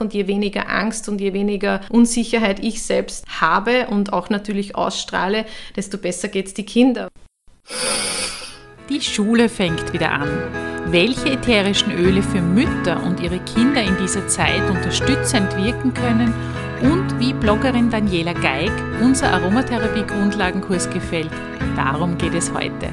Und 0.00 0.14
je 0.14 0.26
weniger 0.26 0.70
Angst 0.70 1.10
und 1.10 1.20
je 1.20 1.34
weniger 1.34 1.82
Unsicherheit 1.90 2.58
ich 2.64 2.82
selbst 2.82 3.26
habe 3.40 3.86
und 3.88 4.14
auch 4.14 4.30
natürlich 4.30 4.74
ausstrahle, 4.74 5.44
desto 5.76 5.98
besser 5.98 6.28
geht 6.28 6.46
es 6.46 6.54
die 6.54 6.64
Kinder. 6.64 7.08
Die 8.88 9.00
Schule 9.02 9.50
fängt 9.50 9.92
wieder 9.92 10.10
an. 10.10 10.28
Welche 10.86 11.30
ätherischen 11.30 11.92
Öle 11.92 12.22
für 12.22 12.40
Mütter 12.40 13.02
und 13.04 13.20
ihre 13.20 13.38
Kinder 13.40 13.82
in 13.82 13.96
dieser 13.98 14.26
Zeit 14.26 14.68
unterstützend 14.70 15.54
wirken 15.56 15.92
können 15.92 16.34
und 16.80 17.20
wie 17.20 17.34
Bloggerin 17.34 17.90
Daniela 17.90 18.32
Geig 18.32 18.72
unser 19.02 19.32
Aromatherapie-Grundlagenkurs 19.34 20.88
gefällt, 20.88 21.30
darum 21.76 22.16
geht 22.16 22.34
es 22.34 22.50
heute. 22.52 22.88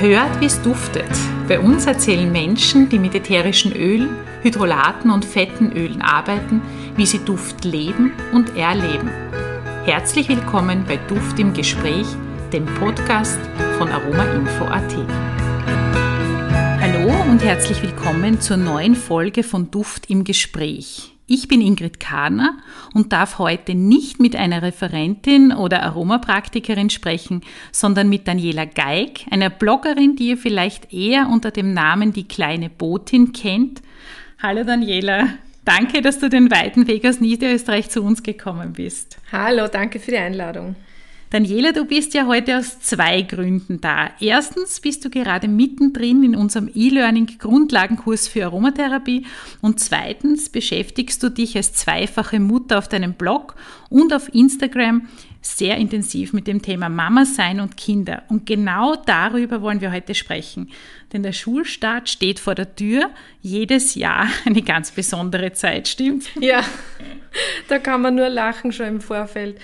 Hört, 0.00 0.40
wie 0.40 0.46
es 0.46 0.62
duftet. 0.62 1.10
Bei 1.46 1.60
uns 1.60 1.84
erzählen 1.84 2.32
Menschen, 2.32 2.88
die 2.88 2.98
mit 2.98 3.14
ätherischen 3.14 3.76
Ölen, 3.76 4.08
Hydrolaten 4.40 5.10
und 5.10 5.26
fetten 5.26 5.72
Ölen 5.72 6.00
arbeiten, 6.00 6.62
wie 6.96 7.04
sie 7.04 7.18
Duft 7.18 7.66
leben 7.66 8.10
und 8.32 8.56
erleben. 8.56 9.10
Herzlich 9.84 10.30
willkommen 10.30 10.86
bei 10.88 10.96
Duft 10.96 11.38
im 11.38 11.52
Gespräch, 11.52 12.06
dem 12.50 12.64
Podcast 12.76 13.38
von 13.76 13.90
aromainfo.at. 13.90 14.96
Hallo 16.80 17.30
und 17.30 17.44
herzlich 17.44 17.82
willkommen 17.82 18.40
zur 18.40 18.56
neuen 18.56 18.94
Folge 18.94 19.42
von 19.42 19.70
Duft 19.70 20.08
im 20.08 20.24
Gespräch. 20.24 21.14
Ich 21.32 21.46
bin 21.46 21.60
Ingrid 21.60 22.00
Kahner 22.00 22.58
und 22.92 23.12
darf 23.12 23.38
heute 23.38 23.76
nicht 23.76 24.18
mit 24.18 24.34
einer 24.34 24.62
Referentin 24.62 25.52
oder 25.52 25.84
Aromapraktikerin 25.84 26.90
sprechen, 26.90 27.42
sondern 27.70 28.08
mit 28.08 28.26
Daniela 28.26 28.64
Geig, 28.64 29.26
einer 29.30 29.48
Bloggerin, 29.48 30.16
die 30.16 30.30
ihr 30.30 30.36
vielleicht 30.36 30.92
eher 30.92 31.28
unter 31.28 31.52
dem 31.52 31.72
Namen 31.72 32.12
die 32.12 32.26
kleine 32.26 32.68
Botin 32.68 33.32
kennt. 33.32 33.80
Hallo 34.42 34.64
Daniela, 34.64 35.28
danke, 35.64 36.02
dass 36.02 36.18
du 36.18 36.28
den 36.28 36.50
weiten 36.50 36.88
Weg 36.88 37.06
aus 37.06 37.20
Niederösterreich 37.20 37.90
zu 37.90 38.02
uns 38.02 38.24
gekommen 38.24 38.72
bist. 38.72 39.18
Hallo, 39.30 39.68
danke 39.68 40.00
für 40.00 40.10
die 40.10 40.16
Einladung. 40.16 40.74
Daniela, 41.30 41.70
du 41.70 41.84
bist 41.84 42.12
ja 42.14 42.26
heute 42.26 42.58
aus 42.58 42.80
zwei 42.80 43.22
Gründen 43.22 43.80
da. 43.80 44.10
Erstens 44.18 44.80
bist 44.80 45.04
du 45.04 45.10
gerade 45.10 45.46
mittendrin 45.46 46.24
in 46.24 46.34
unserem 46.34 46.68
E-Learning 46.74 47.38
Grundlagenkurs 47.38 48.26
für 48.26 48.46
Aromatherapie 48.46 49.26
und 49.60 49.78
zweitens 49.78 50.48
beschäftigst 50.48 51.22
du 51.22 51.30
dich 51.30 51.56
als 51.56 51.72
zweifache 51.72 52.40
Mutter 52.40 52.78
auf 52.78 52.88
deinem 52.88 53.14
Blog 53.14 53.54
und 53.90 54.12
auf 54.12 54.34
Instagram 54.34 55.06
sehr 55.42 55.76
intensiv 55.78 56.32
mit 56.32 56.46
dem 56.46 56.60
Thema 56.60 56.88
Mama 56.88 57.24
sein 57.24 57.60
und 57.60 57.76
Kinder. 57.76 58.22
Und 58.28 58.44
genau 58.44 58.96
darüber 58.96 59.62
wollen 59.62 59.80
wir 59.80 59.92
heute 59.92 60.14
sprechen. 60.14 60.70
Denn 61.12 61.22
der 61.22 61.32
Schulstart 61.32 62.08
steht 62.08 62.38
vor 62.38 62.54
der 62.54 62.74
Tür. 62.76 63.10
Jedes 63.40 63.94
Jahr 63.94 64.26
eine 64.44 64.62
ganz 64.62 64.90
besondere 64.90 65.52
Zeit, 65.52 65.88
stimmt? 65.88 66.30
Ja, 66.38 66.62
da 67.68 67.78
kann 67.78 68.02
man 68.02 68.14
nur 68.14 68.28
lachen 68.28 68.72
schon 68.72 68.86
im 68.86 69.00
Vorfeld. 69.00 69.58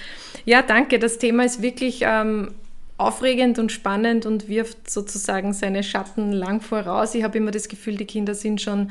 Ja, 0.45 0.63
danke. 0.63 0.99
Das 0.99 1.19
Thema 1.19 1.45
ist 1.45 1.61
wirklich 1.61 2.01
ähm, 2.03 2.55
aufregend 2.97 3.59
und 3.59 3.71
spannend 3.71 4.25
und 4.25 4.49
wirft 4.49 4.89
sozusagen 4.91 5.53
seine 5.53 5.83
Schatten 5.83 6.33
lang 6.33 6.63
voraus. 6.63 7.15
Ich 7.15 7.23
habe 7.23 7.37
immer 7.37 7.51
das 7.51 7.69
Gefühl, 7.69 7.97
die 7.97 8.07
Kinder 8.07 8.35
sind 8.35 8.63
schon 8.63 8.91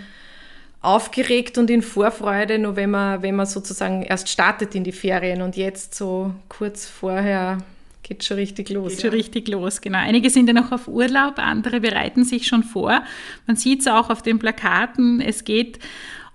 aufgeregt 0.86 1.58
und 1.58 1.70
in 1.70 1.82
Vorfreude, 1.82 2.60
nur 2.60 2.76
wenn 2.76 2.92
man, 2.92 3.22
wenn 3.22 3.36
man 3.36 3.46
sozusagen 3.46 4.04
erst 4.04 4.30
startet 4.30 4.76
in 4.76 4.84
die 4.84 4.92
Ferien 4.92 5.42
und 5.42 5.58
jetzt 5.58 5.96
so 5.96 6.34
kurz 6.48 6.86
vorher 6.86 7.58
geht 8.04 8.24
schon 8.24 8.38
richtig 8.38 8.70
los. 8.70 8.90
Geht 8.90 8.98
ja. 9.00 9.10
schon 9.10 9.18
richtig 9.18 9.48
los, 9.48 9.82
genau. 9.82 9.98
Einige 9.98 10.30
sind 10.30 10.48
ja 10.48 10.54
noch 10.54 10.72
auf 10.72 10.88
Urlaub, 10.88 11.40
andere 11.40 11.82
bereiten 11.82 12.24
sich 12.24 12.46
schon 12.48 12.64
vor. 12.64 13.04
Man 13.48 13.56
sieht 13.56 13.82
es 13.82 13.88
auch 13.88 14.10
auf 14.10 14.22
den 14.22 14.38
Plakaten. 14.38 15.22
Es 15.22 15.44
geht 15.44 15.80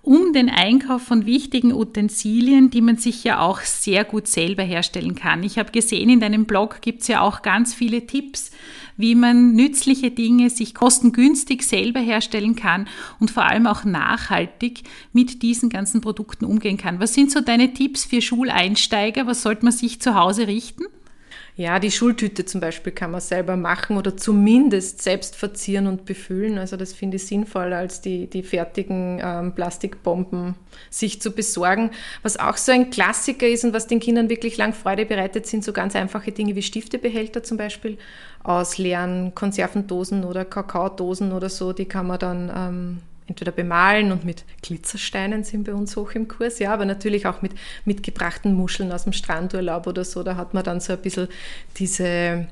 um 0.03 0.33
den 0.33 0.49
Einkauf 0.49 1.03
von 1.03 1.27
wichtigen 1.27 1.73
Utensilien, 1.73 2.71
die 2.71 2.81
man 2.81 2.97
sich 2.97 3.23
ja 3.23 3.41
auch 3.41 3.61
sehr 3.61 4.05
gut 4.05 4.27
selber 4.27 4.63
herstellen 4.63 5.15
kann. 5.15 5.43
Ich 5.43 5.59
habe 5.59 5.73
gesehen, 5.73 6.09
in 6.09 6.21
deinem 6.21 6.47
Blog 6.47 6.81
gibt 6.81 7.03
es 7.03 7.09
ja 7.09 7.21
auch 7.21 7.43
ganz 7.43 7.75
viele 7.75 8.07
Tipps, 8.07 8.51
wie 8.97 9.15
man 9.15 9.53
nützliche 9.53 10.11
Dinge 10.11 10.51
sich 10.51 10.75
kostengünstig 10.75 11.63
selber 11.63 12.01
herstellen 12.01 12.57
kann 12.57 12.89
und 13.19 13.31
vor 13.31 13.45
allem 13.45 13.67
auch 13.67 13.85
nachhaltig 13.85 14.83
mit 15.13 15.43
diesen 15.43 15.69
ganzen 15.69 16.01
Produkten 16.01 16.45
umgehen 16.45 16.77
kann. 16.77 17.01
Was 17.01 17.15
sind 17.15 17.31
so 17.31 17.41
deine 17.41 17.73
Tipps 17.75 18.05
für 18.05 18.23
Schuleinsteiger? 18.23 19.27
Was 19.27 19.43
sollte 19.43 19.65
man 19.65 19.73
sich 19.73 20.01
zu 20.01 20.15
Hause 20.15 20.47
richten? 20.47 20.85
Ja, 21.61 21.79
die 21.79 21.91
Schultüte 21.91 22.47
zum 22.47 22.63
Beispiel 22.63 22.91
kann 22.91 23.11
man 23.11 23.21
selber 23.21 23.55
machen 23.55 23.99
oder 23.99 24.17
zumindest 24.17 25.03
selbst 25.03 25.37
verzieren 25.37 25.87
und 25.89 26.07
befüllen. 26.07 26.57
Also 26.57 26.79
das 26.79 26.95
finde 26.95 27.17
ich 27.19 27.27
sinnvoller, 27.27 27.77
als 27.77 28.01
die, 28.01 28.29
die 28.29 28.43
fertigen 28.43 29.21
ähm, 29.23 29.55
Plastikbomben 29.55 30.55
sich 30.89 31.21
zu 31.21 31.33
besorgen. 31.33 31.91
Was 32.23 32.39
auch 32.39 32.57
so 32.57 32.73
ein 32.73 32.89
Klassiker 32.89 33.47
ist 33.47 33.63
und 33.63 33.75
was 33.75 33.87
den 33.87 34.01
Kindern 34.01 34.31
wirklich 34.31 34.57
lang 34.57 34.73
Freude 34.73 35.05
bereitet, 35.05 35.47
sind 35.47 35.63
so 35.63 35.75
ganz 35.75 35.95
einfache 35.95 36.33
Dinge 36.33 36.57
wie 36.57 36.63
Stiftebehälter 36.63 37.43
zum 37.43 37.59
Beispiel 37.59 37.99
aus 38.43 38.79
leeren 38.79 39.35
Konservendosen 39.35 40.25
oder 40.25 40.47
Kakaodosen 40.47 41.31
oder 41.31 41.51
so. 41.51 41.75
Die 41.75 41.85
kann 41.85 42.07
man 42.07 42.19
dann 42.19 42.53
ähm, 42.57 42.99
entweder 43.31 43.53
bemalen 43.53 44.13
und 44.13 44.25
mit 44.25 44.45
Glitzersteinen 44.63 45.45
sind 45.45 45.65
bei 45.65 45.73
uns 45.73 45.97
hoch 45.97 46.13
im 46.13 46.29
Kurs, 46.29 46.59
ja, 46.59 46.75
aber 46.75 46.85
natürlich 46.85 47.27
auch 47.27 47.43
mit 47.43 47.53
mitgebrachten 47.85 48.53
Muscheln 48.55 48.93
aus 48.93 49.05
dem 49.05 49.13
Strandurlaub 49.13 49.87
oder 49.87 50.05
so. 50.05 50.23
Da 50.23 50.37
hat 50.37 50.53
man 50.53 50.65
dann 50.65 50.81
so 50.81 50.93
ein 50.93 51.01
bisschen 51.01 51.29
diese 51.77 52.49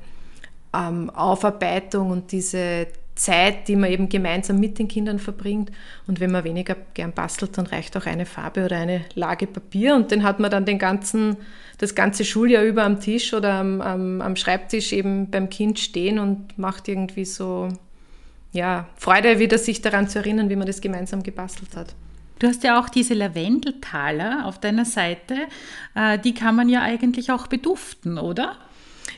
ähm, 0.73 1.09
Aufarbeitung 1.09 2.11
und 2.11 2.31
diese 2.31 2.87
Zeit, 3.15 3.67
die 3.67 3.75
man 3.75 3.91
eben 3.91 4.07
gemeinsam 4.07 4.61
mit 4.61 4.79
den 4.79 4.87
Kindern 4.87 5.19
verbringt. 5.19 5.69
Und 6.07 6.21
wenn 6.21 6.31
man 6.31 6.45
weniger 6.45 6.77
gern 6.93 7.11
bastelt, 7.11 7.57
dann 7.57 7.65
reicht 7.67 7.97
auch 7.97 8.05
eine 8.05 8.25
Farbe 8.25 8.63
oder 8.63 8.77
eine 8.77 9.01
Lage 9.13 9.45
Papier 9.45 9.95
und 9.95 10.11
den 10.11 10.23
hat 10.23 10.39
man 10.39 10.49
dann 10.49 10.65
den 10.65 10.79
ganzen, 10.79 11.35
das 11.77 11.93
ganze 11.93 12.23
Schuljahr 12.23 12.63
über 12.63 12.83
am 12.83 13.01
Tisch 13.01 13.33
oder 13.33 13.55
am, 13.55 13.81
am, 13.81 14.21
am 14.21 14.37
Schreibtisch 14.37 14.93
eben 14.93 15.29
beim 15.29 15.49
Kind 15.49 15.77
stehen 15.79 16.19
und 16.19 16.57
macht 16.57 16.87
irgendwie 16.87 17.25
so 17.25 17.67
ja, 18.51 18.87
Freude 18.95 19.39
wieder, 19.39 19.57
sich 19.57 19.81
daran 19.81 20.07
zu 20.07 20.19
erinnern, 20.19 20.49
wie 20.49 20.55
man 20.55 20.67
das 20.67 20.81
gemeinsam 20.81 21.23
gebastelt 21.23 21.75
hat. 21.75 21.95
Du 22.39 22.47
hast 22.47 22.63
ja 22.63 22.79
auch 22.79 22.89
diese 22.89 23.13
Lavendeltaler 23.13 24.45
auf 24.45 24.59
deiner 24.59 24.85
Seite. 24.85 25.35
Äh, 25.93 26.17
die 26.19 26.33
kann 26.33 26.55
man 26.55 26.69
ja 26.69 26.81
eigentlich 26.81 27.31
auch 27.31 27.47
beduften, 27.47 28.17
oder? 28.17 28.55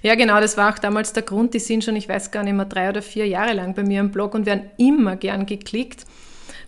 Ja, 0.02 0.16
genau, 0.16 0.40
das 0.42 0.58
war 0.58 0.74
auch 0.74 0.80
damals 0.80 1.14
der 1.14 1.24
Grund. 1.24 1.54
Die 1.54 1.60
sind 1.60 1.84
schon, 1.84 1.96
ich 1.96 2.10
weiß 2.10 2.32
gar 2.32 2.44
nicht 2.44 2.54
mehr, 2.54 2.66
drei 2.66 2.90
oder 2.90 3.04
vier 3.04 3.28
Jahre 3.28 3.54
lang 3.54 3.76
bei 3.76 3.84
mir 3.84 4.00
im 4.00 4.12
Blog 4.12 4.34
und 4.34 4.48
werden 4.48 4.72
immer 4.78 5.16
gern 5.16 5.46
geklickt. 5.46 6.06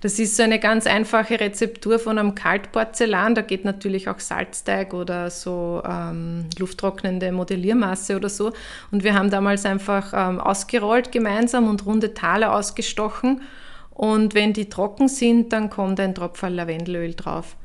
Das 0.04 0.20
ist 0.20 0.36
so 0.36 0.44
eine 0.44 0.60
ganz 0.60 0.86
einfache 0.86 1.40
Rezeptur 1.40 1.98
von 1.98 2.20
einem 2.20 2.36
Kaltporzellan. 2.36 3.36
Da 3.36 3.42
geht 3.42 3.64
natürlich 3.64 4.10
auch 4.10 4.20
Salzteig 4.20 4.94
oder 4.94 5.30
so 5.30 5.82
ähm, 5.90 6.50
lufttrocknende 6.60 7.32
Modelliermasse 7.32 8.18
oder 8.18 8.28
so. 8.28 8.52
Und 8.92 9.06
wir 9.06 9.14
haben 9.14 9.30
damals 9.30 9.66
einfach 9.66 10.12
ähm, 10.14 10.42
ausgerollt 10.42 11.14
gemeinsam 11.14 11.70
und 11.70 11.86
runde 11.86 12.14
Taler 12.14 12.54
ausgestochen. 12.54 13.44
Und 13.92 14.36
wenn 14.36 14.52
die 14.52 14.68
trocken 14.68 15.08
sind, 15.08 15.54
dann 15.54 15.70
kommt 15.70 16.02
ein 16.02 16.14
Tropfen 16.14 16.54
Lavendelöl 16.54 17.14
drauf. 17.14 17.56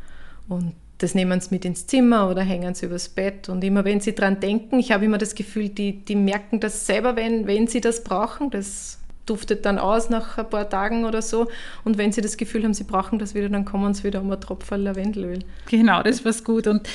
Und 0.48 0.76
das 0.98 1.16
nehmen 1.16 1.40
sie 1.40 1.52
mit 1.52 1.64
ins 1.64 1.88
Zimmer 1.88 2.30
oder 2.30 2.42
hängen 2.42 2.72
sie 2.76 2.86
übers 2.86 3.08
Bett. 3.08 3.48
Und 3.48 3.64
immer 3.64 3.84
wenn 3.84 3.98
sie 3.98 4.14
dran 4.14 4.38
denken, 4.38 4.78
ich 4.78 4.92
habe 4.92 5.06
immer 5.06 5.18
das 5.18 5.34
Gefühl, 5.34 5.70
die, 5.70 6.04
die 6.04 6.14
merken 6.14 6.60
das 6.60 6.86
selber, 6.86 7.16
wenn, 7.16 7.48
wenn 7.48 7.66
sie 7.66 7.80
das 7.80 8.04
brauchen. 8.04 8.50
Das 8.50 9.00
duftet 9.28 9.64
dann 9.66 9.78
aus 9.78 10.10
nach 10.10 10.38
ein 10.38 10.48
paar 10.48 10.68
Tagen 10.68 11.04
oder 11.04 11.22
so. 11.22 11.48
Und 11.84 11.98
wenn 11.98 12.12
sie 12.12 12.20
das 12.20 12.36
Gefühl 12.36 12.64
haben, 12.64 12.74
sie 12.74 12.84
brauchen 12.84 13.18
das 13.18 13.34
wieder, 13.34 13.48
dann 13.48 13.64
kommen 13.64 13.94
sie 13.94 14.04
wieder 14.04 14.20
um 14.20 14.30
ein 14.30 14.40
Tropfen 14.40 14.82
Lavendelöl. 14.82 15.40
Genau, 15.70 16.02
das 16.02 16.24
war's 16.24 16.44
gut. 16.44 16.66
Und 16.66 16.88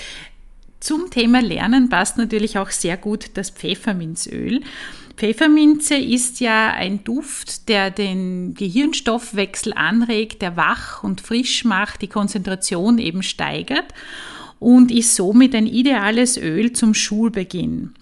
zum 0.79 1.09
Thema 1.09 1.41
Lernen 1.41 1.89
passt 1.89 2.17
natürlich 2.17 2.57
auch 2.57 2.69
sehr 2.69 2.97
gut 2.97 3.31
das 3.35 3.49
Pfefferminzöl. 3.49 4.61
Pfefferminze 5.16 5.95
ist 5.95 6.39
ja 6.39 6.71
ein 6.71 7.03
Duft, 7.03 7.69
der 7.69 7.91
den 7.91 8.55
Gehirnstoffwechsel 8.55 9.73
anregt, 9.73 10.41
der 10.41 10.57
wach 10.57 11.03
und 11.03 11.21
frisch 11.21 11.65
macht, 11.65 12.01
die 12.01 12.07
Konzentration 12.07 12.97
eben 12.97 13.21
steigert 13.21 13.85
und 14.59 14.91
ist 14.91 15.15
somit 15.15 15.53
ein 15.56 15.68
ideales 15.68 16.38
Öl 16.38 16.74
zum 16.74 16.94
Schulbeginn. 16.94 17.94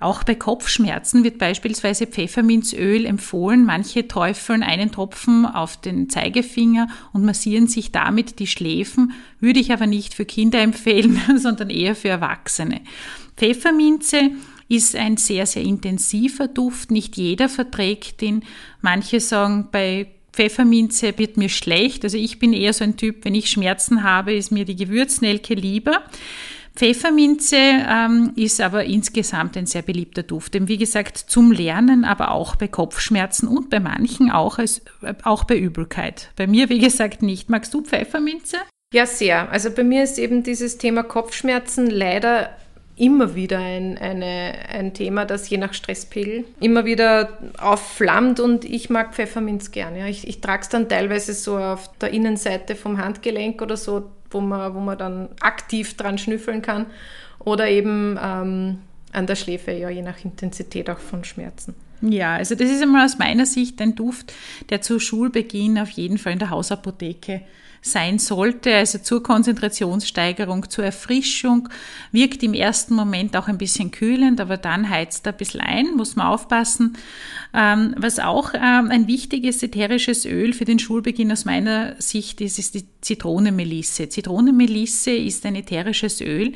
Auch 0.00 0.24
bei 0.24 0.34
Kopfschmerzen 0.34 1.24
wird 1.24 1.36
beispielsweise 1.36 2.06
Pfefferminzöl 2.06 3.04
empfohlen. 3.04 3.66
Manche 3.66 4.08
träufeln 4.08 4.62
einen 4.62 4.90
Tropfen 4.90 5.44
auf 5.44 5.76
den 5.76 6.08
Zeigefinger 6.08 6.88
und 7.12 7.26
massieren 7.26 7.66
sich 7.66 7.92
damit 7.92 8.38
die 8.38 8.46
Schläfen, 8.46 9.12
würde 9.40 9.60
ich 9.60 9.72
aber 9.72 9.86
nicht 9.86 10.14
für 10.14 10.24
Kinder 10.24 10.60
empfehlen, 10.60 11.20
sondern 11.36 11.68
eher 11.68 11.94
für 11.94 12.08
Erwachsene. 12.08 12.80
Pfefferminze 13.36 14.30
ist 14.68 14.96
ein 14.96 15.18
sehr, 15.18 15.44
sehr 15.44 15.64
intensiver 15.64 16.48
Duft. 16.48 16.90
Nicht 16.90 17.18
jeder 17.18 17.50
verträgt 17.50 18.22
ihn. 18.22 18.42
Manche 18.80 19.20
sagen, 19.20 19.68
bei 19.70 20.06
Pfefferminze 20.32 21.18
wird 21.18 21.36
mir 21.36 21.48
schlecht. 21.48 22.04
Also 22.04 22.16
ich 22.16 22.38
bin 22.38 22.52
eher 22.52 22.72
so 22.72 22.84
ein 22.84 22.96
Typ, 22.96 23.24
wenn 23.24 23.34
ich 23.34 23.50
Schmerzen 23.50 24.02
habe, 24.02 24.32
ist 24.32 24.52
mir 24.52 24.64
die 24.64 24.76
Gewürznelke 24.76 25.54
lieber. 25.54 26.04
Pfefferminze 26.80 27.56
ähm, 27.58 28.32
ist 28.36 28.58
aber 28.58 28.86
insgesamt 28.86 29.54
ein 29.58 29.66
sehr 29.66 29.82
beliebter 29.82 30.22
Duft. 30.22 30.54
Denn 30.54 30.66
wie 30.66 30.78
gesagt, 30.78 31.18
zum 31.18 31.52
Lernen, 31.52 32.06
aber 32.06 32.30
auch 32.30 32.56
bei 32.56 32.68
Kopfschmerzen 32.68 33.48
und 33.48 33.68
bei 33.68 33.80
manchen 33.80 34.30
auch, 34.30 34.56
als, 34.56 34.80
äh, 35.02 35.12
auch 35.24 35.44
bei 35.44 35.58
Übelkeit. 35.58 36.30
Bei 36.36 36.46
mir, 36.46 36.70
wie 36.70 36.78
gesagt, 36.78 37.20
nicht. 37.20 37.50
Magst 37.50 37.74
du 37.74 37.82
Pfefferminze? 37.82 38.56
Ja, 38.94 39.04
sehr. 39.04 39.52
Also 39.52 39.70
bei 39.70 39.84
mir 39.84 40.02
ist 40.02 40.18
eben 40.18 40.42
dieses 40.42 40.78
Thema 40.78 41.02
Kopfschmerzen 41.02 41.90
leider 41.90 42.48
immer 42.96 43.34
wieder 43.34 43.58
ein, 43.58 43.98
eine, 43.98 44.54
ein 44.70 44.94
Thema, 44.94 45.26
das 45.26 45.50
je 45.50 45.58
nach 45.58 45.74
Stresspegel 45.74 46.46
immer 46.60 46.86
wieder 46.86 47.28
aufflammt 47.58 48.40
und 48.40 48.64
ich 48.64 48.88
mag 48.88 49.14
Pfefferminz 49.14 49.70
gerne. 49.70 49.98
Ja. 49.98 50.06
Ich, 50.06 50.26
ich 50.26 50.40
trage 50.40 50.62
es 50.62 50.70
dann 50.70 50.88
teilweise 50.88 51.34
so 51.34 51.58
auf 51.58 51.90
der 51.98 52.10
Innenseite 52.14 52.74
vom 52.74 52.96
Handgelenk 52.96 53.60
oder 53.60 53.76
so, 53.76 54.10
wo 54.30 54.40
man, 54.40 54.74
wo 54.74 54.80
man 54.80 54.98
dann 54.98 55.28
aktiv 55.40 55.96
dran 55.96 56.18
schnüffeln 56.18 56.62
kann 56.62 56.86
oder 57.38 57.68
eben 57.68 58.18
ähm, 58.22 58.78
an 59.12 59.26
der 59.26 59.36
Schläfe, 59.36 59.72
ja, 59.72 59.90
je 59.90 60.02
nach 60.02 60.24
Intensität 60.24 60.88
auch 60.90 60.98
von 60.98 61.24
Schmerzen. 61.24 61.74
Ja, 62.02 62.36
also 62.36 62.54
das 62.54 62.70
ist 62.70 62.82
einmal 62.82 63.04
aus 63.04 63.18
meiner 63.18 63.44
Sicht 63.44 63.80
ein 63.82 63.94
Duft, 63.94 64.32
der 64.70 64.80
zu 64.80 64.98
Schulbeginn 64.98 65.78
auf 65.78 65.90
jeden 65.90 66.16
Fall 66.16 66.32
in 66.32 66.38
der 66.38 66.50
Hausapotheke 66.50 67.42
sein 67.82 68.18
sollte, 68.18 68.74
also 68.74 68.98
zur 68.98 69.22
Konzentrationssteigerung, 69.22 70.68
zur 70.68 70.84
Erfrischung, 70.84 71.68
wirkt 72.12 72.42
im 72.42 72.54
ersten 72.54 72.94
Moment 72.94 73.36
auch 73.36 73.48
ein 73.48 73.58
bisschen 73.58 73.90
kühlend, 73.90 74.40
aber 74.40 74.56
dann 74.56 74.90
heizt 74.90 75.26
er 75.26 75.32
ein 75.32 75.38
bisschen 75.38 75.60
ein, 75.60 75.96
muss 75.96 76.16
man 76.16 76.26
aufpassen. 76.26 76.96
Ähm, 77.54 77.94
was 77.96 78.18
auch 78.18 78.52
ähm, 78.54 78.90
ein 78.90 79.06
wichtiges 79.06 79.62
ätherisches 79.62 80.26
Öl 80.26 80.52
für 80.52 80.64
den 80.64 80.78
Schulbeginn 80.78 81.32
aus 81.32 81.44
meiner 81.44 82.00
Sicht 82.00 82.40
ist, 82.40 82.58
ist 82.58 82.74
die 82.74 82.86
Zitronenmelisse. 83.00 84.08
Zitronenmelisse 84.08 85.12
ist 85.12 85.46
ein 85.46 85.56
ätherisches 85.56 86.20
Öl, 86.20 86.52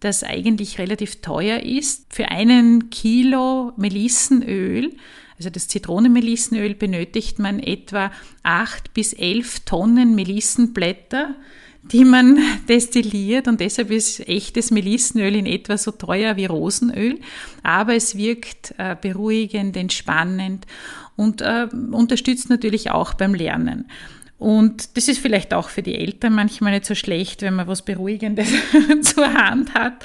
das 0.00 0.22
eigentlich 0.22 0.78
relativ 0.78 1.22
teuer 1.22 1.60
ist. 1.60 2.06
Für 2.10 2.28
einen 2.28 2.90
Kilo 2.90 3.72
Melissenöl 3.76 4.92
also 5.36 5.50
das 5.50 5.68
Zitronenmelissenöl 5.68 6.74
benötigt 6.74 7.38
man 7.38 7.58
etwa 7.58 8.12
acht 8.42 8.94
bis 8.94 9.12
elf 9.12 9.60
Tonnen 9.60 10.14
Melissenblätter, 10.14 11.34
die 11.82 12.04
man 12.04 12.38
destilliert 12.68 13.48
und 13.48 13.60
deshalb 13.60 13.90
ist 13.90 14.26
echtes 14.28 14.70
Melissenöl 14.70 15.34
in 15.34 15.46
etwa 15.46 15.76
so 15.76 15.90
teuer 15.90 16.36
wie 16.36 16.46
Rosenöl, 16.46 17.18
aber 17.62 17.94
es 17.94 18.16
wirkt 18.16 18.74
äh, 18.78 18.96
beruhigend, 19.00 19.76
entspannend 19.76 20.66
und 21.16 21.40
äh, 21.40 21.68
unterstützt 21.90 22.50
natürlich 22.50 22.90
auch 22.90 23.14
beim 23.14 23.34
Lernen. 23.34 23.86
Und 24.42 24.96
das 24.96 25.06
ist 25.06 25.20
vielleicht 25.20 25.54
auch 25.54 25.68
für 25.68 25.82
die 25.82 25.94
Eltern 25.94 26.34
manchmal 26.34 26.72
nicht 26.72 26.84
so 26.84 26.96
schlecht, 26.96 27.42
wenn 27.42 27.54
man 27.54 27.68
was 27.68 27.82
Beruhigendes 27.82 28.48
zur 29.02 29.32
Hand 29.32 29.72
hat. 29.72 30.04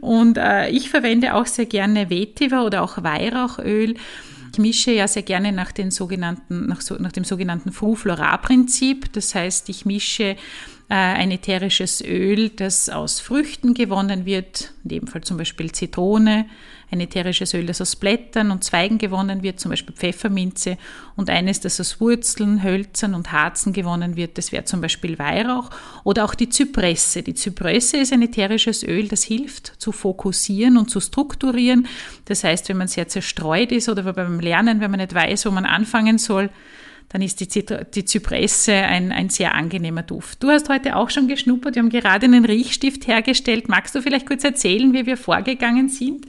Und 0.00 0.38
äh, 0.38 0.68
ich 0.68 0.90
verwende 0.90 1.34
auch 1.34 1.46
sehr 1.46 1.66
gerne 1.66 2.08
Vetiver 2.08 2.64
oder 2.64 2.82
auch 2.82 3.02
Weihrauchöl 3.02 3.96
ich 4.54 4.58
mische 4.58 4.92
ja 4.92 5.08
sehr 5.08 5.24
gerne 5.24 5.50
nach, 5.50 5.72
den 5.72 5.90
sogenannten, 5.90 6.66
nach, 6.68 6.80
so, 6.80 6.94
nach 6.94 7.10
dem 7.10 7.24
sogenannten 7.24 7.72
Frouflora-Prinzip. 7.72 9.12
Das 9.12 9.34
heißt, 9.34 9.68
ich 9.68 9.84
mische 9.84 10.24
äh, 10.24 10.36
ein 10.88 11.32
ätherisches 11.32 12.00
Öl, 12.00 12.50
das 12.50 12.88
aus 12.88 13.18
Früchten 13.18 13.74
gewonnen 13.74 14.26
wird, 14.26 14.72
in 14.84 14.88
dem 14.90 15.06
Fall 15.08 15.22
zum 15.22 15.38
Beispiel 15.38 15.72
Zitrone, 15.72 16.46
ein 16.94 17.00
ätherisches 17.00 17.54
Öl, 17.54 17.66
das 17.66 17.80
aus 17.80 17.96
Blättern 17.96 18.50
und 18.50 18.64
Zweigen 18.64 18.98
gewonnen 18.98 19.42
wird, 19.42 19.60
zum 19.60 19.70
Beispiel 19.70 19.94
Pfefferminze, 19.94 20.78
und 21.16 21.30
eines, 21.30 21.60
das 21.60 21.80
aus 21.80 22.00
Wurzeln, 22.00 22.64
Hölzern 22.64 23.14
und 23.14 23.30
Harzen 23.30 23.72
gewonnen 23.72 24.16
wird, 24.16 24.38
das 24.38 24.50
wäre 24.50 24.64
zum 24.64 24.80
Beispiel 24.80 25.18
Weihrauch 25.18 25.70
oder 26.02 26.24
auch 26.24 26.34
die 26.34 26.48
Zypresse. 26.48 27.22
Die 27.22 27.34
Zypresse 27.34 27.98
ist 27.98 28.12
ein 28.12 28.22
ätherisches 28.22 28.82
Öl, 28.82 29.08
das 29.08 29.22
hilft 29.22 29.74
zu 29.78 29.92
fokussieren 29.92 30.76
und 30.76 30.90
zu 30.90 31.00
strukturieren. 31.00 31.86
Das 32.24 32.42
heißt, 32.42 32.68
wenn 32.68 32.78
man 32.78 32.88
sehr 32.88 33.08
zerstreut 33.08 33.70
ist 33.70 33.88
oder 33.88 34.12
beim 34.12 34.40
Lernen, 34.40 34.80
wenn 34.80 34.90
man 34.90 35.00
nicht 35.00 35.14
weiß, 35.14 35.46
wo 35.46 35.50
man 35.50 35.66
anfangen 35.66 36.18
soll, 36.18 36.50
dann 37.10 37.22
ist 37.22 37.40
die, 37.40 37.64
die 37.94 38.04
Zypresse 38.04 38.72
ein, 38.72 39.12
ein 39.12 39.28
sehr 39.28 39.54
angenehmer 39.54 40.02
Duft. 40.02 40.42
Du 40.42 40.48
hast 40.48 40.68
heute 40.68 40.96
auch 40.96 41.10
schon 41.10 41.28
geschnuppert, 41.28 41.76
wir 41.76 41.82
haben 41.82 41.90
gerade 41.90 42.26
einen 42.26 42.44
Riechstift 42.44 43.06
hergestellt. 43.06 43.68
Magst 43.68 43.94
du 43.94 44.02
vielleicht 44.02 44.26
kurz 44.26 44.42
erzählen, 44.42 44.92
wie 44.92 45.06
wir 45.06 45.16
vorgegangen 45.16 45.88
sind? 45.88 46.26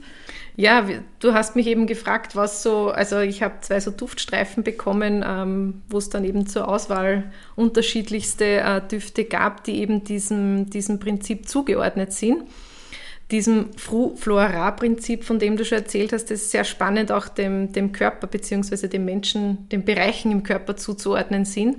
Ja, 0.58 0.88
du 1.20 1.34
hast 1.34 1.54
mich 1.54 1.66
eben 1.66 1.86
gefragt, 1.86 2.34
was 2.34 2.62
so, 2.62 2.88
also 2.88 3.20
ich 3.20 3.42
habe 3.42 3.60
zwei 3.60 3.78
so 3.78 3.90
Duftstreifen 3.90 4.64
bekommen, 4.64 5.22
ähm, 5.26 5.82
wo 5.88 5.98
es 5.98 6.08
dann 6.08 6.24
eben 6.24 6.46
zur 6.46 6.66
Auswahl 6.66 7.30
unterschiedlichste 7.56 8.60
äh, 8.60 8.80
Düfte 8.80 9.24
gab, 9.26 9.64
die 9.64 9.80
eben 9.80 10.02
diesem, 10.02 10.70
diesem 10.70 10.98
Prinzip 10.98 11.46
zugeordnet 11.46 12.14
sind. 12.14 12.44
Diesem 13.30 13.70
Flora-Prinzip, 13.74 15.24
von 15.24 15.38
dem 15.38 15.58
du 15.58 15.64
schon 15.64 15.78
erzählt 15.78 16.12
hast, 16.14 16.30
ist 16.30 16.50
sehr 16.52 16.64
spannend, 16.64 17.12
auch 17.12 17.28
dem, 17.28 17.72
dem 17.72 17.92
Körper 17.92 18.26
bzw. 18.26 18.88
dem 18.88 19.04
Menschen, 19.04 19.68
den 19.68 19.84
Bereichen 19.84 20.32
im 20.32 20.42
Körper 20.42 20.76
zuzuordnen 20.76 21.44
sind. 21.44 21.76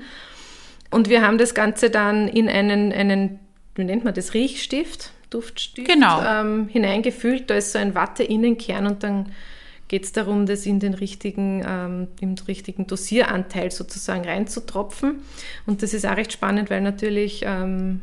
Und 0.91 1.09
wir 1.09 1.25
haben 1.25 1.39
das 1.39 1.55
Ganze 1.55 1.89
dann 1.89 2.27
in 2.27 2.47
einen, 2.47 2.91
einen 2.91 3.39
wie 3.73 3.85
nennt 3.85 4.03
man 4.03 4.13
das, 4.13 4.33
Riechstift, 4.33 5.13
Duftstift 5.29 5.87
genau. 5.87 6.21
ähm, 6.23 6.67
hineingefüllt. 6.67 7.49
Da 7.49 7.55
ist 7.55 7.71
so 7.71 7.79
ein 7.79 7.95
Watte-Innenkern 7.95 8.87
und 8.87 9.03
dann 9.03 9.31
geht 9.87 10.03
es 10.03 10.11
darum, 10.11 10.45
das 10.45 10.65
in 10.65 10.79
den 10.79 10.93
richtigen, 10.93 11.63
ähm, 11.65 12.07
im 12.19 12.35
richtigen 12.47 12.87
Dosieranteil 12.87 13.71
sozusagen 13.71 14.25
reinzutropfen. 14.25 15.21
Und 15.65 15.81
das 15.83 15.93
ist 15.93 16.05
auch 16.05 16.17
recht 16.17 16.33
spannend, 16.33 16.69
weil 16.69 16.81
natürlich 16.81 17.43
ähm, 17.45 18.01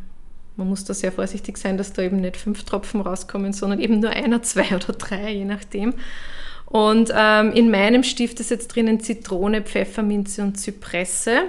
man 0.56 0.68
muss 0.68 0.84
da 0.84 0.94
sehr 0.94 1.12
vorsichtig 1.12 1.58
sein, 1.58 1.76
dass 1.76 1.92
da 1.92 2.02
eben 2.02 2.20
nicht 2.20 2.36
fünf 2.36 2.64
Tropfen 2.64 3.00
rauskommen, 3.00 3.52
sondern 3.52 3.80
eben 3.80 4.00
nur 4.00 4.10
einer, 4.10 4.42
zwei 4.42 4.74
oder 4.74 4.92
drei, 4.92 5.32
je 5.32 5.44
nachdem. 5.44 5.94
Und 6.66 7.12
ähm, 7.14 7.52
in 7.52 7.70
meinem 7.70 8.02
Stift 8.02 8.40
ist 8.40 8.50
jetzt 8.50 8.68
drinnen 8.68 9.00
Zitrone, 9.00 9.62
Pfefferminze 9.62 10.42
und 10.42 10.58
Zypresse. 10.58 11.42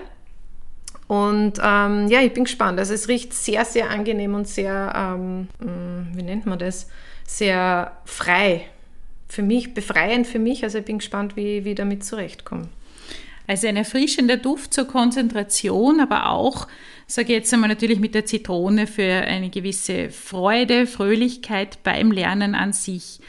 Und 1.07 1.59
ähm, 1.63 2.07
ja, 2.07 2.21
ich 2.21 2.33
bin 2.33 2.45
gespannt. 2.45 2.79
Also 2.79 2.93
es 2.93 3.07
riecht 3.07 3.33
sehr, 3.33 3.63
sehr 3.65 3.89
angenehm 3.89 4.33
und 4.33 4.47
sehr, 4.47 4.93
ähm, 4.95 5.47
hm, 5.59 6.07
wie 6.13 6.23
nennt 6.23 6.45
man 6.45 6.57
das, 6.57 6.89
sehr 7.27 7.91
frei. 8.05 8.65
Für 9.27 9.43
mich, 9.43 9.73
befreiend 9.73 10.27
für 10.27 10.39
mich. 10.39 10.63
Also 10.63 10.79
ich 10.79 10.85
bin 10.85 10.99
gespannt, 10.99 11.35
wie, 11.35 11.65
wie 11.65 11.71
ich 11.71 11.75
damit 11.75 12.03
zurechtkomme. 12.03 12.69
Also 13.47 13.67
ein 13.67 13.77
erfrischender 13.77 14.37
Duft 14.37 14.73
zur 14.73 14.85
Konzentration, 14.85 15.99
aber 15.99 16.31
auch, 16.31 16.67
sage 17.05 17.27
ich 17.27 17.39
jetzt 17.39 17.53
einmal 17.53 17.69
natürlich 17.69 17.99
mit 17.99 18.15
der 18.15 18.25
Zitrone 18.25 18.87
für 18.87 19.03
eine 19.03 19.51
gewisse 19.51 20.09
Freude, 20.09 20.87
Fröhlichkeit 20.87 21.83
beim 21.83 22.11
Lernen 22.11 22.55
an 22.55 22.73
sich. 22.73 23.19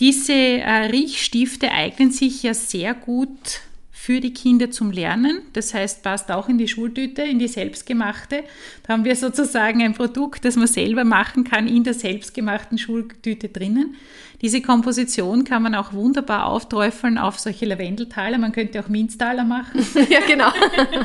Diese 0.00 0.32
äh, 0.32 0.86
Riechstifte 0.86 1.70
eignen 1.70 2.10
sich 2.10 2.42
ja 2.42 2.54
sehr 2.54 2.94
gut 2.94 3.60
für 4.02 4.20
die 4.20 4.32
Kinder 4.32 4.70
zum 4.70 4.92
Lernen. 4.92 5.42
Das 5.52 5.74
heißt, 5.74 6.02
passt 6.02 6.30
auch 6.30 6.48
in 6.48 6.56
die 6.56 6.68
Schultüte, 6.68 7.20
in 7.20 7.38
die 7.38 7.48
selbstgemachte. 7.48 8.44
Da 8.82 8.94
haben 8.94 9.04
wir 9.04 9.14
sozusagen 9.14 9.82
ein 9.82 9.92
Produkt, 9.92 10.46
das 10.46 10.56
man 10.56 10.68
selber 10.68 11.04
machen 11.04 11.44
kann, 11.44 11.68
in 11.68 11.84
der 11.84 11.92
selbstgemachten 11.92 12.78
Schultüte 12.78 13.50
drinnen. 13.50 13.96
Diese 14.40 14.62
Komposition 14.62 15.44
kann 15.44 15.62
man 15.62 15.74
auch 15.74 15.92
wunderbar 15.92 16.46
aufträufeln 16.46 17.18
auf 17.18 17.38
solche 17.38 17.66
Lavendeltaler. 17.66 18.38
Man 18.38 18.52
könnte 18.52 18.80
auch 18.80 18.88
Minztaler 18.88 19.44
machen. 19.44 19.84
ja, 20.08 20.20
genau. 20.26 20.50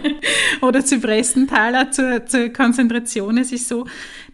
Oder 0.62 0.86
Zypressentaler 0.86 1.92
zur, 1.92 2.26
zur 2.26 2.48
Konzentration. 2.48 3.38
Es 3.38 3.52
ist 3.52 3.68
so, 3.68 3.88